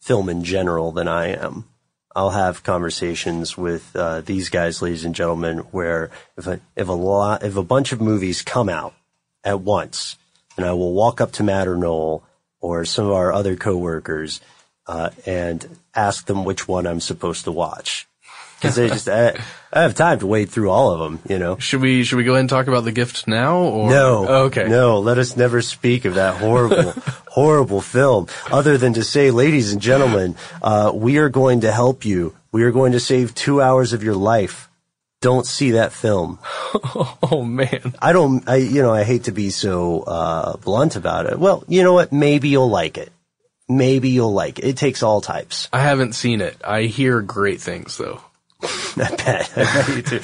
film 0.00 0.28
in 0.28 0.44
general 0.44 0.92
than 0.92 1.08
I 1.08 1.28
am. 1.28 1.66
I'll 2.14 2.30
have 2.30 2.64
conversations 2.64 3.56
with 3.56 3.94
uh, 3.94 4.22
these 4.22 4.48
guys, 4.48 4.82
ladies 4.82 5.04
and 5.04 5.14
gentlemen, 5.14 5.58
where 5.70 6.10
if 6.36 6.46
a, 6.46 6.60
if 6.74 6.88
a 6.88 6.92
lot 6.92 7.44
if 7.44 7.56
a 7.56 7.62
bunch 7.62 7.92
of 7.92 8.00
movies 8.00 8.42
come 8.42 8.68
out 8.68 8.94
at 9.44 9.60
once, 9.60 10.16
and 10.56 10.66
I 10.66 10.72
will 10.72 10.92
walk 10.92 11.20
up 11.20 11.32
to 11.32 11.44
Matt 11.44 11.68
or 11.68 11.76
Noel 11.76 12.24
or 12.60 12.84
some 12.84 13.06
of 13.06 13.12
our 13.12 13.32
other 13.32 13.54
coworkers 13.56 14.40
uh, 14.86 15.10
and 15.24 15.78
ask 15.94 16.26
them 16.26 16.44
which 16.44 16.66
one 16.66 16.86
I'm 16.86 17.00
supposed 17.00 17.44
to 17.44 17.52
watch 17.52 18.08
because 18.60 18.76
they 18.76 18.88
just 18.88 19.08
I, 19.08 19.34
I 19.72 19.82
have 19.82 19.94
time 19.94 20.18
to 20.18 20.26
wade 20.26 20.50
through 20.50 20.70
all 20.70 20.90
of 20.90 21.00
them, 21.00 21.20
you 21.28 21.38
know. 21.38 21.56
Should 21.58 21.80
we 21.80 22.04
should 22.04 22.16
we 22.16 22.24
go 22.24 22.32
ahead 22.32 22.40
and 22.40 22.50
talk 22.50 22.66
about 22.66 22.84
the 22.84 22.92
gift 22.92 23.26
now? 23.26 23.58
Or 23.58 23.90
No. 23.90 24.28
okay, 24.46 24.68
No, 24.68 24.98
let 24.98 25.18
us 25.18 25.36
never 25.36 25.62
speak 25.62 26.04
of 26.04 26.14
that 26.14 26.36
horrible, 26.36 26.92
horrible 27.28 27.80
film. 27.80 28.26
Other 28.50 28.76
than 28.76 28.92
to 28.94 29.04
say, 29.04 29.30
ladies 29.30 29.72
and 29.72 29.80
gentlemen, 29.80 30.36
uh, 30.62 30.92
we 30.94 31.18
are 31.18 31.28
going 31.28 31.62
to 31.62 31.72
help 31.72 32.04
you. 32.04 32.34
We 32.52 32.64
are 32.64 32.72
going 32.72 32.92
to 32.92 33.00
save 33.00 33.34
two 33.34 33.62
hours 33.62 33.92
of 33.92 34.02
your 34.02 34.16
life 34.16 34.68
don't 35.20 35.46
see 35.46 35.72
that 35.72 35.92
film. 35.92 36.38
oh 36.74 37.44
man. 37.46 37.94
I 38.00 38.12
don't, 38.12 38.48
I, 38.48 38.56
you 38.56 38.82
know, 38.82 38.92
I 38.92 39.04
hate 39.04 39.24
to 39.24 39.32
be 39.32 39.50
so, 39.50 40.00
uh, 40.00 40.56
blunt 40.56 40.96
about 40.96 41.26
it. 41.26 41.38
Well, 41.38 41.62
you 41.68 41.82
know 41.82 41.92
what? 41.92 42.10
Maybe 42.10 42.48
you'll 42.48 42.70
like 42.70 42.96
it. 42.96 43.12
Maybe 43.68 44.08
you'll 44.08 44.32
like 44.32 44.58
it. 44.58 44.64
It 44.64 44.76
takes 44.76 45.02
all 45.02 45.20
types. 45.20 45.68
I 45.72 45.80
haven't 45.80 46.14
seen 46.14 46.40
it. 46.40 46.56
I 46.64 46.82
hear 46.82 47.20
great 47.20 47.60
things 47.60 47.96
though. 47.98 48.20
I 48.96 49.14
bet. 49.16 49.52
I 49.56 49.64
bet 49.64 49.96
you 49.96 50.02
too. 50.02 50.20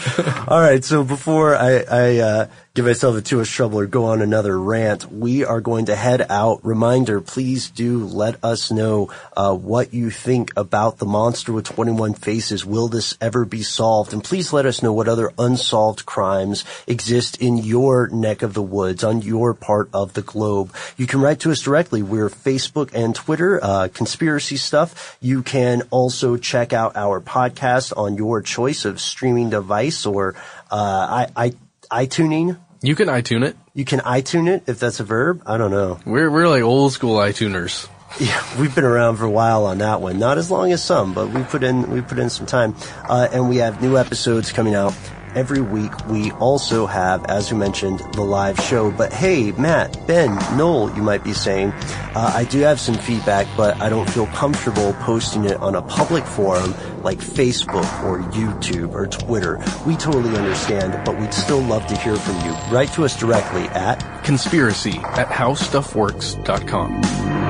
All 0.48 0.60
right. 0.60 0.84
So 0.84 1.04
before 1.04 1.56
I, 1.56 1.84
I 1.90 2.16
uh, 2.18 2.48
give 2.76 2.84
myself 2.84 3.24
too 3.24 3.38
much 3.38 3.50
trouble 3.50 3.78
or 3.78 3.86
go 3.86 4.04
on 4.04 4.20
another 4.20 4.60
rant, 4.60 5.10
we 5.10 5.42
are 5.46 5.62
going 5.62 5.86
to 5.86 5.96
head 5.96 6.26
out. 6.28 6.62
Reminder, 6.62 7.22
please 7.22 7.70
do 7.70 8.04
let 8.04 8.44
us 8.44 8.70
know 8.70 9.10
uh, 9.34 9.54
what 9.54 9.94
you 9.94 10.10
think 10.10 10.52
about 10.58 10.98
the 10.98 11.06
monster 11.06 11.54
with 11.54 11.64
21 11.64 12.12
faces. 12.12 12.66
Will 12.66 12.88
this 12.88 13.16
ever 13.18 13.46
be 13.46 13.62
solved? 13.62 14.12
And 14.12 14.22
please 14.22 14.52
let 14.52 14.66
us 14.66 14.82
know 14.82 14.92
what 14.92 15.08
other 15.08 15.32
unsolved 15.38 16.04
crimes 16.04 16.66
exist 16.86 17.40
in 17.40 17.56
your 17.56 18.08
neck 18.08 18.42
of 18.42 18.52
the 18.52 18.60
woods, 18.60 19.02
on 19.02 19.22
your 19.22 19.54
part 19.54 19.88
of 19.94 20.12
the 20.12 20.20
globe. 20.20 20.70
You 20.98 21.06
can 21.06 21.22
write 21.22 21.40
to 21.40 21.52
us 21.52 21.62
directly. 21.62 22.02
We're 22.02 22.28
Facebook 22.28 22.90
and 22.92 23.14
Twitter, 23.14 23.58
uh, 23.62 23.88
conspiracy 23.88 24.58
stuff. 24.58 25.16
You 25.22 25.42
can 25.42 25.80
also 25.88 26.36
check 26.36 26.74
out 26.74 26.94
our 26.94 27.22
podcast 27.22 27.96
on 27.96 28.18
your 28.18 28.42
choice 28.42 28.84
of 28.84 29.00
streaming 29.00 29.48
device 29.48 30.04
or 30.04 30.34
uh, 30.70 31.26
I, 31.36 31.54
I, 31.90 32.04
iTuning. 32.06 32.58
You 32.86 32.94
can 32.94 33.08
iTune 33.08 33.44
it. 33.44 33.56
You 33.74 33.84
can 33.84 33.98
iTune 33.98 34.48
it 34.48 34.62
if 34.68 34.78
that's 34.78 35.00
a 35.00 35.04
verb. 35.04 35.42
I 35.44 35.58
don't 35.58 35.72
know. 35.72 35.98
We're 36.06 36.30
we're 36.30 36.48
like 36.48 36.62
old 36.62 36.92
school 36.92 37.16
iTuners. 37.16 37.88
Yeah, 38.20 38.42
we've 38.58 38.74
been 38.74 38.84
around 38.84 39.16
for 39.16 39.24
a 39.24 39.30
while 39.30 39.66
on 39.66 39.78
that 39.78 40.00
one. 40.00 40.18
Not 40.18 40.38
as 40.38 40.50
long 40.50 40.72
as 40.72 40.82
some, 40.82 41.12
but 41.12 41.28
we 41.28 41.42
put 41.42 41.62
in 41.64 41.90
we 41.90 42.00
put 42.00 42.18
in 42.18 42.30
some 42.30 42.46
time, 42.46 42.74
uh, 43.06 43.28
and 43.30 43.48
we 43.48 43.56
have 43.56 43.82
new 43.82 43.98
episodes 43.98 44.52
coming 44.52 44.74
out 44.74 44.94
every 45.36 45.60
week. 45.60 45.92
We 46.08 46.32
also 46.32 46.86
have, 46.86 47.24
as 47.26 47.52
we 47.52 47.58
mentioned, 47.58 48.00
the 48.14 48.22
live 48.22 48.58
show. 48.58 48.90
But 48.90 49.12
hey, 49.12 49.52
Matt, 49.52 50.04
Ben, 50.06 50.34
Noel, 50.56 50.92
you 50.96 51.02
might 51.02 51.22
be 51.22 51.32
saying, 51.32 51.70
uh, 52.16 52.32
I 52.34 52.44
do 52.44 52.58
have 52.60 52.80
some 52.80 52.96
feedback, 52.96 53.46
but 53.56 53.80
I 53.80 53.88
don't 53.88 54.08
feel 54.10 54.26
comfortable 54.28 54.94
posting 54.94 55.44
it 55.44 55.58
on 55.58 55.76
a 55.76 55.82
public 55.82 56.24
forum 56.24 56.74
like 57.02 57.18
Facebook 57.18 58.02
or 58.02 58.20
YouTube 58.32 58.94
or 58.94 59.06
Twitter. 59.06 59.62
We 59.86 59.96
totally 59.96 60.36
understand, 60.36 61.04
but 61.04 61.18
we'd 61.20 61.34
still 61.34 61.60
love 61.60 61.86
to 61.86 61.96
hear 61.96 62.16
from 62.16 62.36
you. 62.44 62.52
Write 62.72 62.92
to 62.94 63.04
us 63.04 63.16
directly 63.16 63.68
at 63.68 64.24
conspiracy 64.24 64.98
at 64.98 65.28
howstuffworks.com. 65.28 67.45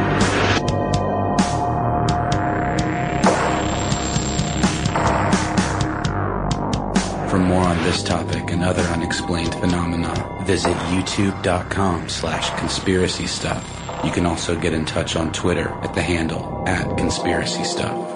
more 7.46 7.62
on 7.62 7.76
this 7.84 8.02
topic 8.02 8.50
and 8.50 8.62
other 8.62 8.82
unexplained 8.82 9.54
phenomena, 9.54 10.44
visit 10.44 10.74
youtube.com 10.90 12.08
slash 12.08 12.50
conspiracy 12.58 13.26
stuff. 13.26 13.64
You 14.04 14.10
can 14.10 14.26
also 14.26 14.58
get 14.58 14.72
in 14.72 14.84
touch 14.84 15.16
on 15.16 15.32
Twitter 15.32 15.68
at 15.82 15.94
the 15.94 16.02
handle 16.02 16.64
at 16.66 16.96
conspiracy 16.98 17.64
stuff. 17.64 18.15